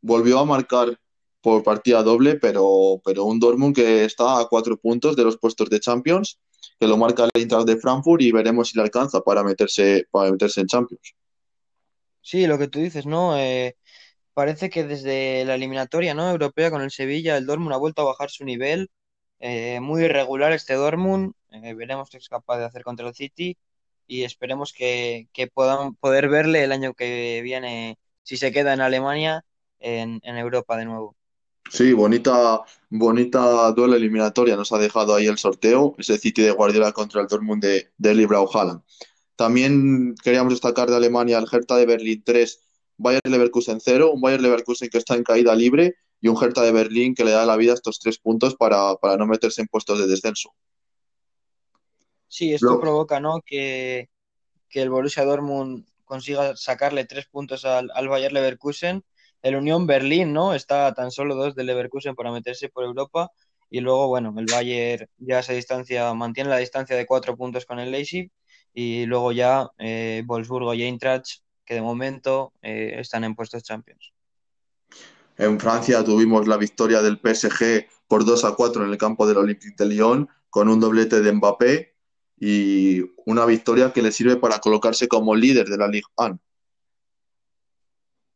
volvió 0.00 0.38
a 0.38 0.44
marcar 0.44 0.98
por 1.40 1.62
partida 1.62 2.02
doble, 2.02 2.36
pero, 2.36 3.02
pero 3.04 3.24
un 3.24 3.38
Dortmund 3.38 3.74
que 3.74 4.06
está 4.06 4.40
a 4.40 4.46
cuatro 4.46 4.78
puntos 4.78 5.14
de 5.14 5.24
los 5.24 5.36
puestos 5.36 5.68
de 5.68 5.78
Champions, 5.78 6.38
que 6.80 6.86
lo 6.86 6.96
marca 6.96 7.24
el 7.24 7.30
Eintracht 7.34 7.66
de 7.66 7.76
Frankfurt 7.76 8.22
y 8.22 8.32
veremos 8.32 8.70
si 8.70 8.78
le 8.78 8.84
alcanza 8.84 9.20
para 9.20 9.44
meterse, 9.44 10.06
para 10.10 10.32
meterse 10.32 10.62
en 10.62 10.66
Champions. 10.66 11.14
Sí, 12.22 12.46
lo 12.46 12.56
que 12.56 12.68
tú 12.68 12.78
dices, 12.78 13.04
¿no? 13.04 13.38
Eh, 13.38 13.76
parece 14.32 14.70
que 14.70 14.84
desde 14.84 15.44
la 15.44 15.56
eliminatoria, 15.56 16.14
¿no? 16.14 16.30
Europea 16.30 16.70
con 16.70 16.80
el 16.80 16.90
Sevilla, 16.90 17.36
el 17.36 17.44
Dortmund 17.44 17.74
ha 17.74 17.78
vuelto 17.78 18.00
a 18.00 18.06
bajar 18.06 18.30
su 18.30 18.44
nivel. 18.44 18.90
Eh, 19.46 19.78
muy 19.78 20.04
irregular 20.04 20.52
este 20.52 20.72
Dortmund. 20.72 21.34
Veremos 21.50 22.08
qué 22.08 22.16
es 22.16 22.30
capaz 22.30 22.56
de 22.56 22.64
hacer 22.64 22.82
contra 22.82 23.06
el 23.06 23.14
City 23.14 23.58
y 24.06 24.22
esperemos 24.22 24.72
que, 24.72 25.28
que 25.34 25.48
puedan 25.48 25.96
poder 25.96 26.30
verle 26.30 26.64
el 26.64 26.72
año 26.72 26.94
que 26.94 27.42
viene, 27.42 27.98
si 28.22 28.38
se 28.38 28.52
queda 28.52 28.72
en 28.72 28.80
Alemania, 28.80 29.44
en, 29.80 30.22
Europa 30.24 30.78
de 30.78 30.86
nuevo. 30.86 31.14
Sí, 31.70 31.92
bonita, 31.92 32.62
bonita 32.88 33.70
duelo 33.72 33.96
eliminatoria 33.96 34.56
nos 34.56 34.72
ha 34.72 34.78
dejado 34.78 35.14
ahí 35.14 35.26
el 35.26 35.36
sorteo, 35.36 35.94
ese 35.98 36.16
City 36.16 36.40
de 36.40 36.52
Guardiola 36.52 36.92
contra 36.92 37.20
el 37.20 37.26
Dortmund 37.26 37.62
de, 37.62 37.92
de 37.98 38.46
Haaland. 38.54 38.80
También 39.36 40.14
queríamos 40.24 40.54
destacar 40.54 40.88
de 40.88 40.96
Alemania 40.96 41.36
el 41.36 41.48
Hertha 41.52 41.76
de 41.76 41.84
Berlín 41.84 42.22
3, 42.24 42.60
Bayern 42.96 43.30
Leverkusen 43.30 43.78
0, 43.78 44.10
un 44.10 44.22
Bayern 44.22 44.42
Leverkusen 44.42 44.88
que 44.88 44.96
está 44.96 45.16
en 45.16 45.22
caída 45.22 45.54
libre 45.54 45.96
y 46.24 46.28
un 46.28 46.42
Hertha 46.42 46.62
de 46.62 46.72
Berlín 46.72 47.14
que 47.14 47.22
le 47.22 47.32
da 47.32 47.44
la 47.44 47.54
vida 47.54 47.72
a 47.72 47.74
estos 47.74 47.98
tres 47.98 48.18
puntos 48.18 48.56
para, 48.56 48.94
para 48.94 49.18
no 49.18 49.26
meterse 49.26 49.60
en 49.60 49.68
puestos 49.68 49.98
de 49.98 50.06
descenso. 50.06 50.54
Sí, 52.28 52.54
esto 52.54 52.68
Luego, 52.68 52.80
provoca, 52.80 53.20
¿no? 53.20 53.42
Que, 53.44 54.08
que 54.70 54.80
el 54.80 54.88
Borussia 54.88 55.26
Dortmund 55.26 55.86
consiga 56.06 56.56
sacarle 56.56 57.04
tres 57.04 57.26
puntos 57.26 57.66
al, 57.66 57.90
al 57.94 58.08
Bayer 58.08 58.32
Leverkusen. 58.32 59.04
El 59.42 59.56
Unión 59.56 59.86
Berlín, 59.86 60.32
¿no? 60.32 60.54
Está 60.54 60.86
a 60.86 60.94
tan 60.94 61.10
solo 61.10 61.34
dos 61.34 61.54
del 61.54 61.66
Leverkusen 61.66 62.14
para 62.14 62.32
meterse 62.32 62.70
por 62.70 62.84
Europa. 62.84 63.30
Y 63.68 63.80
luego, 63.80 64.08
bueno, 64.08 64.32
el 64.38 64.46
Bayern 64.50 65.06
ya 65.18 65.42
se 65.42 65.52
distancia, 65.52 66.14
mantiene 66.14 66.48
la 66.48 66.56
distancia 66.56 66.96
de 66.96 67.04
cuatro 67.04 67.36
puntos 67.36 67.66
con 67.66 67.80
el 67.80 67.90
Leipzig. 67.90 68.32
Y 68.72 69.04
luego 69.04 69.32
ya 69.32 69.68
eh, 69.76 70.22
Wolfsburgo 70.24 70.72
y 70.72 70.84
Eintracht, 70.84 71.42
que 71.66 71.74
de 71.74 71.82
momento 71.82 72.54
eh, 72.62 72.94
están 72.98 73.24
en 73.24 73.34
puestos 73.34 73.62
Champions. 73.62 74.13
En 75.36 75.58
Francia 75.58 76.04
tuvimos 76.04 76.46
la 76.46 76.56
victoria 76.56 77.02
del 77.02 77.18
PSG 77.18 77.88
por 78.06 78.24
2 78.24 78.44
a 78.44 78.54
4 78.54 78.84
en 78.84 78.90
el 78.90 78.98
campo 78.98 79.26
del 79.26 79.38
Olympique 79.38 79.74
de 79.76 79.86
Lyon 79.86 80.28
con 80.48 80.68
un 80.68 80.78
doblete 80.78 81.20
de 81.20 81.32
Mbappé 81.32 81.94
y 82.38 83.02
una 83.26 83.44
victoria 83.44 83.92
que 83.92 84.02
le 84.02 84.12
sirve 84.12 84.36
para 84.36 84.60
colocarse 84.60 85.08
como 85.08 85.34
líder 85.34 85.68
de 85.68 85.76
la 85.76 85.88
Ligue 85.88 86.06
1. 86.16 86.38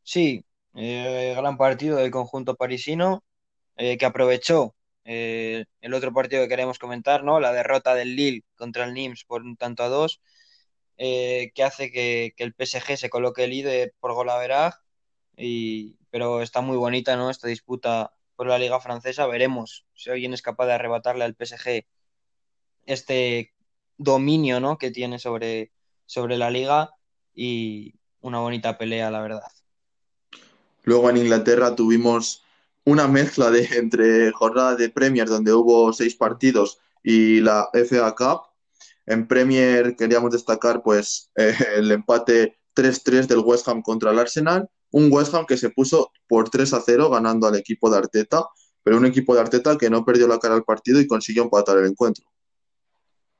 Sí, 0.02 0.44
eh, 0.74 1.34
gran 1.36 1.56
partido 1.56 1.98
del 1.98 2.10
conjunto 2.10 2.56
parisino 2.56 3.22
eh, 3.76 3.98
que 3.98 4.06
aprovechó 4.06 4.74
eh, 5.04 5.66
el 5.80 5.94
otro 5.94 6.12
partido 6.12 6.42
que 6.42 6.48
queremos 6.48 6.78
comentar, 6.78 7.22
¿no? 7.22 7.38
La 7.38 7.52
derrota 7.52 7.94
del 7.94 8.16
Lille 8.16 8.42
contra 8.56 8.84
el 8.84 8.94
Nimes 8.94 9.24
por 9.24 9.42
un 9.42 9.56
tanto 9.56 9.82
a 9.82 9.88
dos, 9.88 10.20
que 10.96 11.62
hace 11.62 11.92
que, 11.92 12.34
que 12.36 12.42
el 12.42 12.54
PSG 12.58 12.96
se 12.96 13.10
coloque 13.10 13.46
líder 13.46 13.94
por 14.00 14.14
golaveras, 14.14 14.80
y, 15.36 15.97
pero 16.18 16.42
está 16.42 16.62
muy 16.62 16.76
bonita, 16.76 17.16
¿no? 17.16 17.30
Esta 17.30 17.46
disputa 17.46 18.12
por 18.34 18.48
la 18.48 18.58
Liga 18.58 18.80
Francesa. 18.80 19.28
Veremos 19.28 19.86
si 19.94 20.10
alguien 20.10 20.34
es 20.34 20.42
capaz 20.42 20.66
de 20.66 20.72
arrebatarle 20.72 21.22
al 21.22 21.36
PSG 21.36 21.86
este 22.86 23.54
dominio, 23.98 24.58
¿no? 24.58 24.78
que 24.78 24.90
tiene 24.90 25.20
sobre, 25.20 25.70
sobre 26.06 26.36
la 26.36 26.50
liga 26.50 26.90
y 27.36 27.94
una 28.20 28.40
bonita 28.40 28.76
pelea, 28.76 29.12
la 29.12 29.20
verdad. 29.20 29.44
Luego 30.82 31.08
en 31.08 31.18
Inglaterra 31.18 31.76
tuvimos 31.76 32.42
una 32.84 33.06
mezcla 33.06 33.52
de 33.52 33.68
entre 33.78 34.32
jornada 34.32 34.74
de 34.74 34.90
Premier 34.90 35.28
donde 35.28 35.52
hubo 35.52 35.92
seis 35.92 36.16
partidos 36.16 36.80
y 37.04 37.38
la 37.42 37.68
FA 37.72 38.12
Cup. 38.16 38.40
En 39.06 39.28
Premier 39.28 39.94
queríamos 39.94 40.32
destacar 40.32 40.82
pues 40.82 41.30
el 41.36 41.92
empate 41.92 42.58
3-3 42.74 43.28
del 43.28 43.38
West 43.38 43.68
Ham 43.68 43.82
contra 43.82 44.10
el 44.10 44.18
Arsenal, 44.18 44.68
un 44.90 45.12
West 45.12 45.34
Ham 45.34 45.46
que 45.46 45.56
se 45.56 45.70
puso 45.70 46.12
por 46.26 46.50
3 46.50 46.72
a 46.74 46.80
0 46.80 47.10
ganando 47.10 47.46
al 47.46 47.56
equipo 47.56 47.90
de 47.90 47.98
Arteta, 47.98 48.44
pero 48.82 48.96
un 48.96 49.06
equipo 49.06 49.34
de 49.34 49.40
Arteta 49.40 49.76
que 49.76 49.90
no 49.90 50.04
perdió 50.04 50.26
la 50.28 50.38
cara 50.38 50.54
al 50.54 50.64
partido 50.64 51.00
y 51.00 51.06
consiguió 51.06 51.42
empatar 51.42 51.78
el 51.78 51.86
encuentro. 51.86 52.24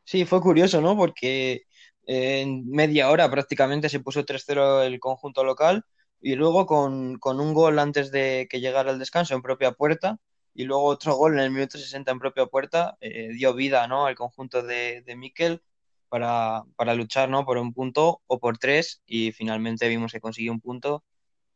Sí, 0.05 0.25
fue 0.25 0.41
curioso, 0.41 0.81
¿no? 0.81 0.97
Porque 0.97 1.65
en 2.09 2.67
media 2.71 3.11
hora 3.11 3.31
prácticamente 3.31 3.89
se 3.91 4.01
puso 4.01 4.25
3-0 4.25 4.85
el 4.87 4.99
conjunto 4.99 5.45
local 5.45 5.85
y 6.21 6.35
luego 6.35 6.67
con, 6.67 7.19
con, 7.19 7.41
un 7.41 7.53
gol 7.53 7.79
antes 7.79 8.11
de 8.11 8.49
que 8.51 8.61
llegara 8.61 8.91
el 8.91 8.99
descanso 8.99 9.35
en 9.35 9.43
propia 9.43 9.73
puerta 9.73 10.19
y 10.55 10.65
luego 10.65 10.85
otro 10.85 11.15
gol 11.15 11.35
en 11.35 11.41
el 11.41 11.51
minuto 11.51 11.79
60 11.79 12.11
en 12.11 12.19
propia 12.19 12.47
puerta 12.47 12.97
eh, 13.01 13.29
dio 13.35 13.55
vida 13.55 13.87
¿no? 13.87 14.07
al 14.07 14.15
conjunto 14.15 14.63
de, 14.63 15.03
de 15.03 15.17
Mikel 15.17 15.63
para, 16.09 16.65
para, 16.77 16.95
luchar 16.95 17.29
¿no? 17.29 17.45
por 17.45 17.59
un 17.59 17.75
punto 17.75 18.23
o 18.27 18.39
por 18.41 18.57
tres 18.57 19.03
y 19.07 19.33
finalmente 19.33 19.89
vimos 19.89 20.11
que 20.13 20.21
consiguió 20.21 20.53
un 20.53 20.61
punto 20.61 21.05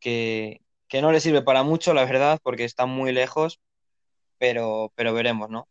que, 0.02 0.60
que 0.88 1.00
no 1.00 1.12
le 1.12 1.20
sirve 1.20 1.40
para 1.40 1.62
mucho, 1.62 1.94
la 1.94 2.04
verdad, 2.04 2.38
porque 2.42 2.64
está 2.64 2.84
muy 2.84 3.12
lejos, 3.12 3.60
pero, 4.38 4.92
pero 4.94 5.14
veremos, 5.14 5.48
¿no? 5.48 5.68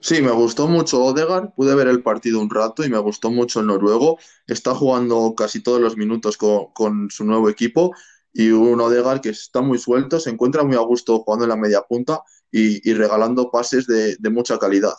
Sí, 0.00 0.22
me 0.22 0.30
gustó 0.30 0.68
mucho 0.68 1.02
Odegaard, 1.02 1.54
pude 1.54 1.74
ver 1.74 1.88
el 1.88 2.02
partido 2.02 2.40
un 2.40 2.50
rato 2.50 2.84
y 2.84 2.88
me 2.88 2.98
gustó 2.98 3.30
mucho 3.30 3.60
el 3.60 3.66
noruego. 3.66 4.18
Está 4.46 4.74
jugando 4.74 5.34
casi 5.36 5.62
todos 5.62 5.80
los 5.80 5.96
minutos 5.96 6.36
con, 6.36 6.72
con 6.72 7.10
su 7.10 7.24
nuevo 7.24 7.48
equipo 7.48 7.94
y 8.32 8.50
un 8.50 8.80
Odegaard 8.80 9.20
que 9.20 9.30
está 9.30 9.60
muy 9.60 9.78
suelto, 9.78 10.20
se 10.20 10.30
encuentra 10.30 10.64
muy 10.64 10.76
a 10.76 10.80
gusto 10.80 11.18
jugando 11.20 11.44
en 11.44 11.50
la 11.50 11.56
media 11.56 11.82
punta 11.82 12.22
y, 12.50 12.88
y 12.88 12.94
regalando 12.94 13.50
pases 13.50 13.86
de, 13.86 14.16
de, 14.16 14.30
mucha 14.30 14.58
calidad. 14.58 14.94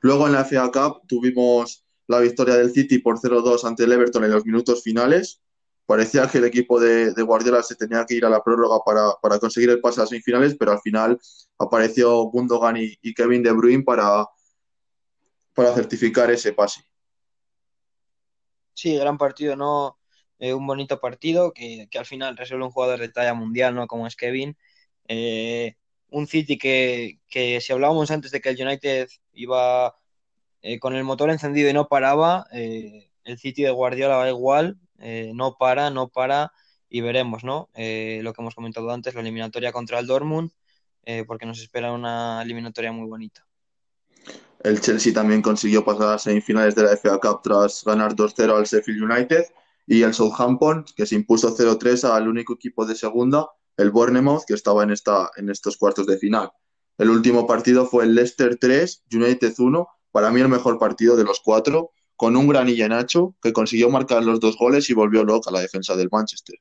Luego 0.00 0.26
en 0.26 0.34
la 0.34 0.44
FA 0.44 0.70
Cup 0.70 1.06
tuvimos 1.06 1.84
la 2.08 2.20
victoria 2.20 2.56
del 2.56 2.72
City 2.72 2.98
por 2.98 3.18
0-2 3.18 3.64
ante 3.64 3.84
el 3.84 3.92
Everton 3.92 4.24
en 4.24 4.30
los 4.30 4.44
minutos 4.44 4.82
finales. 4.82 5.40
Parecía 5.86 6.26
que 6.26 6.38
el 6.38 6.44
equipo 6.44 6.80
de, 6.80 7.12
Guardiola 7.22 7.62
se 7.62 7.76
tenía 7.76 8.04
que 8.04 8.14
ir 8.14 8.24
a 8.24 8.30
la 8.30 8.42
prórroga 8.42 8.80
para, 8.84 9.38
conseguir 9.38 9.70
el 9.70 9.80
pase 9.80 10.00
a 10.00 10.02
las 10.02 10.10
semifinales, 10.10 10.56
pero 10.58 10.72
al 10.72 10.80
final 10.80 11.18
apareció 11.58 12.24
Gundogan 12.24 12.76
y, 12.76 13.14
Kevin 13.14 13.42
De 13.42 13.52
Bruyne 13.52 13.84
para, 13.84 14.26
para 15.54 15.72
certificar 15.74 16.30
ese 16.30 16.52
pase. 16.52 16.82
Sí, 18.74 18.96
gran 18.96 19.16
partido, 19.16 19.56
¿no? 19.56 19.98
Eh, 20.38 20.52
un 20.52 20.66
bonito 20.66 21.00
partido 21.00 21.52
que, 21.52 21.88
que, 21.90 21.98
al 21.98 22.04
final 22.04 22.36
resuelve 22.36 22.66
un 22.66 22.72
jugador 22.72 22.98
de 22.98 23.08
talla 23.08 23.32
mundial, 23.32 23.74
¿no? 23.74 23.86
Como 23.86 24.06
es 24.06 24.16
Kevin. 24.16 24.56
Eh, 25.08 25.76
un 26.10 26.26
City 26.26 26.58
que, 26.58 27.20
que, 27.28 27.60
si 27.60 27.72
hablábamos 27.72 28.10
antes 28.10 28.30
de 28.30 28.40
que 28.40 28.50
el 28.50 28.60
United 28.60 29.08
iba 29.32 29.96
eh, 30.62 30.78
con 30.78 30.94
el 30.94 31.04
motor 31.04 31.30
encendido 31.30 31.70
y 31.70 31.72
no 31.72 31.88
paraba, 31.88 32.46
eh, 32.52 33.10
el 33.24 33.38
City 33.38 33.62
de 33.62 33.70
Guardiola 33.70 34.16
va 34.16 34.28
igual, 34.28 34.78
eh, 34.98 35.32
no 35.34 35.56
para, 35.58 35.90
no 35.90 36.08
para 36.08 36.52
y 36.88 37.00
veremos, 37.00 37.44
¿no? 37.44 37.68
Eh, 37.74 38.20
lo 38.22 38.32
que 38.32 38.42
hemos 38.42 38.54
comentado 38.54 38.90
antes, 38.90 39.14
la 39.14 39.20
eliminatoria 39.20 39.72
contra 39.72 39.98
el 39.98 40.06
Dortmund, 40.06 40.50
eh, 41.02 41.24
porque 41.26 41.46
nos 41.46 41.60
espera 41.60 41.92
una 41.92 42.42
eliminatoria 42.42 42.92
muy 42.92 43.08
bonita. 43.08 43.46
El 44.60 44.80
Chelsea 44.80 45.12
también 45.12 45.42
consiguió 45.42 45.84
pasar 45.84 46.14
a 46.14 46.18
semifinales 46.18 46.74
de 46.74 46.82
la 46.82 46.92
FA 46.96 47.18
Cup 47.18 47.40
tras 47.42 47.84
ganar 47.84 48.14
2-0 48.14 48.56
al 48.56 48.64
Sheffield 48.64 49.02
United 49.02 49.44
y 49.86 50.02
el 50.02 50.14
Southampton, 50.14 50.84
que 50.96 51.06
se 51.06 51.14
impuso 51.14 51.56
0-3 51.56 52.04
al 52.04 52.28
único 52.28 52.54
equipo 52.54 52.84
de 52.84 52.96
segunda, 52.96 53.48
el 53.76 53.90
Bournemouth, 53.90 54.44
que 54.46 54.54
estaba 54.54 54.82
en, 54.82 54.90
esta, 54.90 55.30
en 55.36 55.50
estos 55.50 55.76
cuartos 55.76 56.06
de 56.06 56.18
final. 56.18 56.50
El 56.98 57.10
último 57.10 57.46
partido 57.46 57.86
fue 57.86 58.04
el 58.04 58.14
Leicester 58.14 58.56
3, 58.58 59.04
United 59.12 59.54
1, 59.56 59.88
para 60.10 60.30
mí 60.30 60.40
el 60.40 60.48
mejor 60.48 60.78
partido 60.78 61.14
de 61.14 61.24
los 61.24 61.40
cuatro, 61.40 61.92
con 62.16 62.36
un 62.36 62.48
gran 62.48 62.66
Nacho 62.88 63.34
que 63.42 63.52
consiguió 63.52 63.90
marcar 63.90 64.24
los 64.24 64.40
dos 64.40 64.56
goles 64.56 64.88
y 64.90 64.94
volvió 64.94 65.24
loca 65.24 65.50
la 65.50 65.60
defensa 65.60 65.94
del 65.96 66.08
Manchester. 66.10 66.58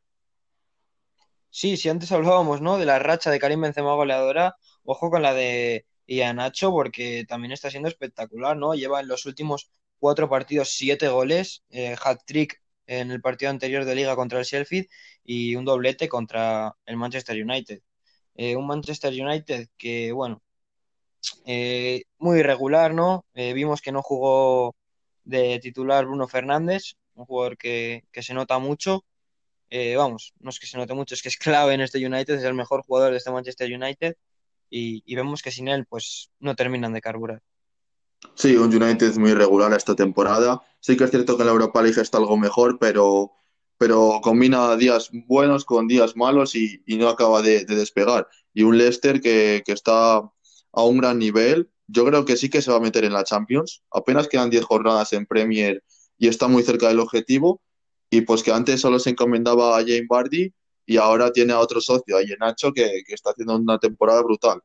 Sí, 1.50 1.78
si 1.78 1.88
antes 1.88 2.12
hablábamos, 2.12 2.62
¿no? 2.62 2.78
De 2.78 2.86
la 2.86 3.00
racha 3.00 3.32
de 3.32 3.39
Karim 3.39 3.62
Benzema 3.62 3.96
goleadora, 3.96 4.58
ojo 4.84 5.10
con 5.10 5.22
la 5.22 5.34
de 5.34 5.86
y 6.06 6.22
a 6.22 6.34
Nacho 6.34 6.72
porque 6.72 7.26
también 7.28 7.52
está 7.52 7.70
siendo 7.70 7.89
espectacular, 7.89 8.58
¿no? 8.58 8.76
Lleva 8.76 9.00
en 9.00 9.08
los 9.08 9.26
últimos 9.26 9.72
cuatro 10.00 10.30
partidos 10.30 10.70
siete 10.70 11.08
goles, 11.08 11.63
eh, 11.70 11.96
hat-trick 12.04 12.62
en 12.88 13.12
el 13.12 13.22
partido 13.22 13.50
anterior 13.52 13.86
de 13.86 13.96
liga 13.96 14.15
contra 14.15 14.39
el 14.39 14.46
Sheffield 14.46 14.88
y 15.24 15.56
un 15.56 15.65
doblete 15.65 16.08
contra 16.08 16.76
el 16.86 16.98
Manchester 16.98 17.41
United. 17.41 17.82
Eh, 18.36 18.56
un 18.56 18.68
Manchester 18.68 19.13
United 19.13 19.70
que, 19.78 20.12
bueno, 20.12 20.44
eh, 21.46 22.04
muy 22.20 22.39
irregular, 22.39 22.94
¿no? 22.94 23.26
vimos 23.34 23.82
que 23.82 23.91
no 23.91 24.02
jugó 24.02 24.76
de 25.26 25.60
titular 25.60 26.06
Bruno 26.06 26.28
Fernández, 26.28 26.96
un 27.16 27.26
jugador 27.26 27.58
que, 27.58 28.06
que 28.12 28.24
se 28.24 28.34
nota 28.34 28.60
mucho. 28.60 29.04
vamos, 29.98 30.34
no 30.40 30.50
es 30.50 30.60
que 30.60 30.68
se 30.68 30.78
note 30.78 30.94
mucho, 30.94 31.16
es 31.16 31.22
que 31.22 31.30
es 31.30 31.38
clave 31.38 31.74
en 31.74 31.82
este 31.82 32.06
United, 32.06 32.36
es 32.36 32.44
el 32.44 32.54
mejor 32.54 32.84
jugador 32.84 33.12
de 33.12 33.18
este 33.18 33.32
Manchester 33.32 33.72
United 33.74 34.16
y, 34.70 35.16
vemos 35.16 35.42
que 35.42 35.52
sin 35.52 35.68
él 35.68 35.86
pues 35.86 36.32
no 36.40 36.56
terminan 36.56 36.94
de 36.94 37.02
carburar. 37.02 37.42
Sí, 38.34 38.56
un 38.56 38.74
United 38.74 39.16
muy 39.18 39.32
irregular 39.32 39.72
esta 39.74 39.96
temporada. 39.96 40.62
Sí 40.80 40.98
que 40.98 41.04
es 41.04 41.12
cierto 41.12 41.38
que 41.38 41.44
la 41.44 41.52
Europa 41.52 41.82
League 41.82 42.02
está 42.02 42.18
algo 42.18 42.38
mejor, 42.38 42.78
pero, 42.80 43.32
pero 43.78 44.20
combina 44.22 44.76
días 44.76 45.10
buenos 45.28 45.64
con 45.64 45.88
días 45.88 46.16
malos 46.16 46.56
y, 46.56 46.82
no 46.88 47.10
acaba 47.10 47.42
de, 47.42 47.66
despegar. 47.66 48.28
Y 48.54 48.64
un 48.64 48.78
Leicester 48.78 49.22
que, 49.22 49.64
que, 49.66 49.72
está 49.72 50.18
a 50.18 50.84
un 50.84 50.98
gran 50.98 51.20
nivel. 51.20 51.70
Yo 51.88 52.06
creo 52.06 52.26
que 52.26 52.38
sí 52.38 52.50
que 52.50 52.62
se 52.62 52.71
va 52.71 52.78
a 52.78 52.82
meter 52.82 53.04
en 53.06 53.13
la 53.13 53.24
Champions. 53.24 53.84
Apenas 53.91 54.28
quedan 54.28 54.50
10 54.50 54.63
jornadas 54.65 55.13
en 55.13 55.26
Premier 55.26 55.84
y 56.17 56.28
está 56.28 56.48
muy 56.48 56.63
cerca 56.63 56.88
del 56.88 57.00
objetivo. 57.00 57.62
Y 58.10 58.21
pues 58.21 58.43
que 58.43 58.52
antes 58.52 58.82
solo 58.82 59.00
se 59.00 59.12
encomendaba 59.12 59.78
a 59.78 59.82
Jane 59.82 60.06
Bardi 60.08 60.54
y 60.86 60.98
ahora 60.98 61.32
tiene 61.32 61.54
a 61.54 61.60
otro 61.60 61.82
socio, 61.82 62.17
a 62.17 62.21
Nacho, 62.39 62.71
que, 62.71 63.04
que, 63.06 63.13
está 63.13 63.32
haciendo 63.32 63.56
una 63.56 63.80
temporada 63.80 64.21
brutal. 64.21 64.62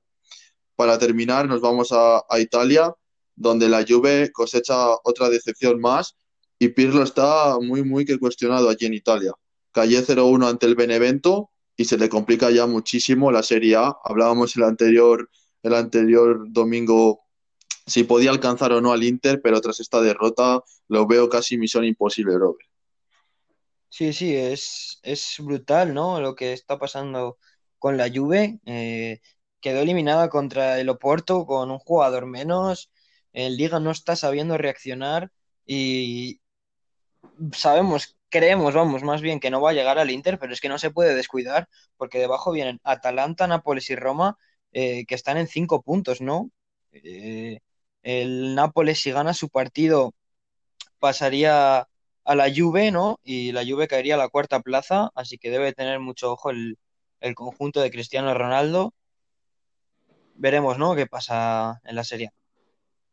Para 0.76 0.98
terminar, 0.98 1.48
nos 1.48 1.60
vamos 1.60 1.90
a, 1.92 2.22
Italia, 2.38 2.94
donde 3.34 3.68
la 3.68 3.84
Juve 3.86 4.30
cosecha 4.32 4.94
otra 5.04 5.28
decepción 5.28 5.80
más 5.80 6.16
y 6.58 6.68
Pirlo 6.68 7.02
está 7.02 7.58
muy, 7.60 7.82
muy 7.82 8.04
que 8.04 8.18
cuestionado 8.18 8.68
allí 8.68 8.86
en 8.86 8.94
Italia. 8.94 9.32
Calle 9.72 10.02
0-1 10.02 10.48
ante 10.48 10.66
el 10.66 10.74
Benevento 10.74 11.50
y 11.76 11.86
se 11.86 11.96
le 11.96 12.08
complica 12.08 12.50
ya 12.50 12.66
muchísimo 12.66 13.32
la 13.32 13.42
Serie 13.42 13.76
A. 13.76 13.96
Hablábamos 14.04 14.56
el 14.56 14.64
anterior, 14.64 15.30
el 15.62 15.74
anterior 15.74 16.44
domingo 16.48 17.20
si 17.86 18.04
podía 18.04 18.30
alcanzar 18.30 18.72
o 18.72 18.80
no 18.80 18.92
al 18.92 19.02
Inter, 19.02 19.40
pero 19.42 19.60
tras 19.60 19.80
esta 19.80 20.00
derrota 20.00 20.62
lo 20.88 21.06
veo 21.06 21.28
casi 21.28 21.58
misión 21.58 21.84
imposible, 21.84 22.38
Robert. 22.38 22.68
Sí, 23.88 24.12
sí, 24.12 24.36
es, 24.36 25.00
es 25.02 25.36
brutal, 25.40 25.92
¿no? 25.92 26.20
Lo 26.20 26.36
que 26.36 26.52
está 26.52 26.78
pasando 26.78 27.38
con 27.78 27.96
la 27.96 28.08
Juve. 28.08 28.60
Eh, 28.64 29.20
quedó 29.60 29.80
eliminada 29.80 30.28
contra 30.28 30.78
el 30.78 30.88
Oporto 30.88 31.44
con 31.46 31.70
un 31.72 31.78
jugador 31.80 32.26
menos. 32.26 32.92
El 33.32 33.56
Liga 33.56 33.80
no 33.80 33.90
está 33.90 34.14
sabiendo 34.14 34.56
reaccionar 34.56 35.32
y 35.66 36.40
sabemos, 37.52 38.16
creemos, 38.28 38.74
vamos, 38.74 39.02
más 39.02 39.20
bien 39.20 39.40
que 39.40 39.50
no 39.50 39.60
va 39.60 39.70
a 39.70 39.74
llegar 39.74 39.98
al 39.98 40.10
Inter, 40.10 40.38
pero 40.38 40.52
es 40.52 40.60
que 40.60 40.68
no 40.68 40.78
se 40.78 40.90
puede 40.90 41.14
descuidar 41.14 41.68
porque 41.96 42.18
debajo 42.18 42.52
vienen 42.52 42.80
Atalanta, 42.84 43.46
Nápoles 43.46 43.90
y 43.90 43.96
Roma 43.96 44.38
eh, 44.72 45.04
que 45.06 45.14
están 45.14 45.36
en 45.36 45.48
cinco 45.48 45.82
puntos, 45.82 46.20
¿no? 46.20 46.50
Eh, 46.92 47.60
el 48.02 48.54
Nápoles 48.54 49.00
si 49.00 49.10
gana 49.12 49.34
su 49.34 49.48
partido 49.48 50.14
pasaría 50.98 51.88
a 52.24 52.34
la 52.34 52.52
Juve, 52.54 52.90
¿no? 52.90 53.18
Y 53.24 53.52
la 53.52 53.64
Juve 53.64 53.88
caería 53.88 54.14
a 54.14 54.18
la 54.18 54.28
cuarta 54.28 54.60
plaza, 54.60 55.10
así 55.14 55.38
que 55.38 55.50
debe 55.50 55.72
tener 55.72 55.98
mucho 56.00 56.32
ojo 56.32 56.50
el, 56.50 56.78
conjunto 57.34 57.80
de 57.80 57.90
Cristiano 57.90 58.32
Ronaldo. 58.32 58.94
Veremos, 60.36 60.78
¿no? 60.78 60.94
¿Qué 60.94 61.06
pasa 61.06 61.80
en 61.84 61.96
la 61.96 62.04
serie? 62.04 62.32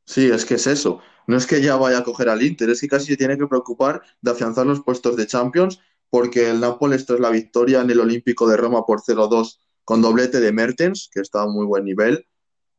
Sí, 0.05 0.29
es 0.29 0.45
que 0.45 0.53
es 0.53 0.67
eso. 0.67 1.01
No 1.25 1.35
es 1.35 1.45
que 1.45 1.61
ya 1.61 1.75
vaya 1.75 1.97
a 1.97 2.03
coger 2.03 2.29
al 2.29 2.41
Inter, 2.41 2.69
es 2.69 2.79
que 2.79 2.87
casi 2.87 3.07
se 3.07 3.17
tiene 3.17 3.37
que 3.37 3.47
preocupar 3.47 4.01
de 4.21 4.31
afianzar 4.31 4.65
los 4.65 4.81
puestos 4.81 5.17
de 5.17 5.27
Champions, 5.27 5.81
porque 6.09 6.49
el 6.49 6.61
Nápoles 6.61 7.05
tras 7.05 7.19
la 7.19 7.29
victoria 7.29 7.81
en 7.81 7.89
el 7.89 7.99
Olímpico 7.99 8.47
de 8.47 8.55
Roma 8.55 8.85
por 8.85 9.01
0-2 9.01 9.59
con 9.87 10.01
doblete 10.01 10.41
de 10.41 10.51
Mertens, 10.51 11.09
que 11.13 11.21
está 11.21 11.43
a 11.43 11.47
muy 11.47 11.65
buen 11.65 11.85
nivel, 11.85 12.27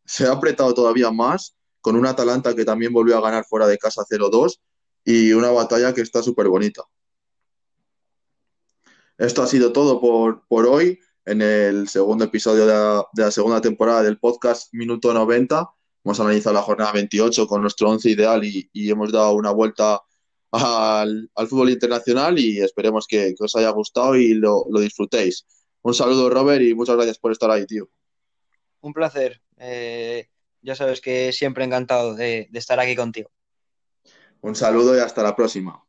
se 0.05 0.27
ha 0.27 0.33
apretado 0.33 0.75
todavía 0.75 1.11
más 1.11 1.57
con 1.81 1.97
un 1.97 2.05
Atalanta 2.05 2.55
que 2.55 2.66
también 2.66 2.92
volvió 2.92 3.16
a 3.16 3.23
ganar 3.23 3.47
fuera 3.47 3.66
de 3.66 3.79
casa 3.79 4.03
0-2 4.05 4.61
y 5.07 5.33
una 5.33 5.51
batalla 5.51 5.94
que 5.94 6.03
está 6.03 6.23
súper 6.23 6.49
bonita. 6.49 6.83
Esto 9.16 9.42
ha 9.42 9.47
sido 9.47 9.73
todo 9.73 10.03
por, 10.03 10.47
por, 10.49 10.66
hoy 10.66 10.99
en 11.25 11.40
el 11.40 11.88
segundo 11.88 12.27
episodio 12.27 12.66
de 12.66 13.23
la, 13.23 13.31
segunda 13.31 13.62
temporada 13.62 14.03
del 14.03 14.18
podcast 14.18 14.68
Minuto 14.75 15.14
90. 15.14 15.66
Hemos 16.05 16.21
analizado 16.21 16.57
la 16.57 16.62
jornada 16.62 16.92
28 16.92 17.47
con 17.47 17.62
nuestro 17.62 17.88
11 17.88 18.11
ideal 18.11 18.44
y, 18.44 18.68
hemos 18.75 19.12
dado 19.12 19.33
una 19.33 19.51
vuelta 19.51 20.03
al, 20.53 21.31
fútbol 21.49 21.71
internacional 21.71 22.38
y 22.38 22.61
esperemos 22.61 23.07
que, 23.09 23.35
os 23.40 23.57
haya 23.57 23.71
gustado 23.71 24.14
y 24.14 24.35
lo, 24.35 24.66
disfrutéis. 24.79 25.47
Un 25.88 25.94
saludo, 25.94 26.29
Robert, 26.29 26.61
y 26.61 26.74
muchas 26.74 26.96
gracias 26.96 27.18
por 27.18 27.33
estar 27.33 27.51
ahí, 27.51 27.64
tío. 27.64 27.88
Un 28.83 28.92
placer. 28.92 29.40
Eh, 29.57 30.29
ya 30.61 30.74
sabes 30.74 31.01
que 31.01 31.33
siempre 31.33 31.64
encantado 31.64 32.14
de, 32.14 32.46
de 32.51 32.59
estar 32.59 32.79
aquí 32.79 32.94
contigo. 32.94 33.31
Un 34.42 34.55
saludo 34.55 34.94
y 34.94 35.01
hasta 35.01 35.22
la 35.22 35.35
próxima. 35.35 35.83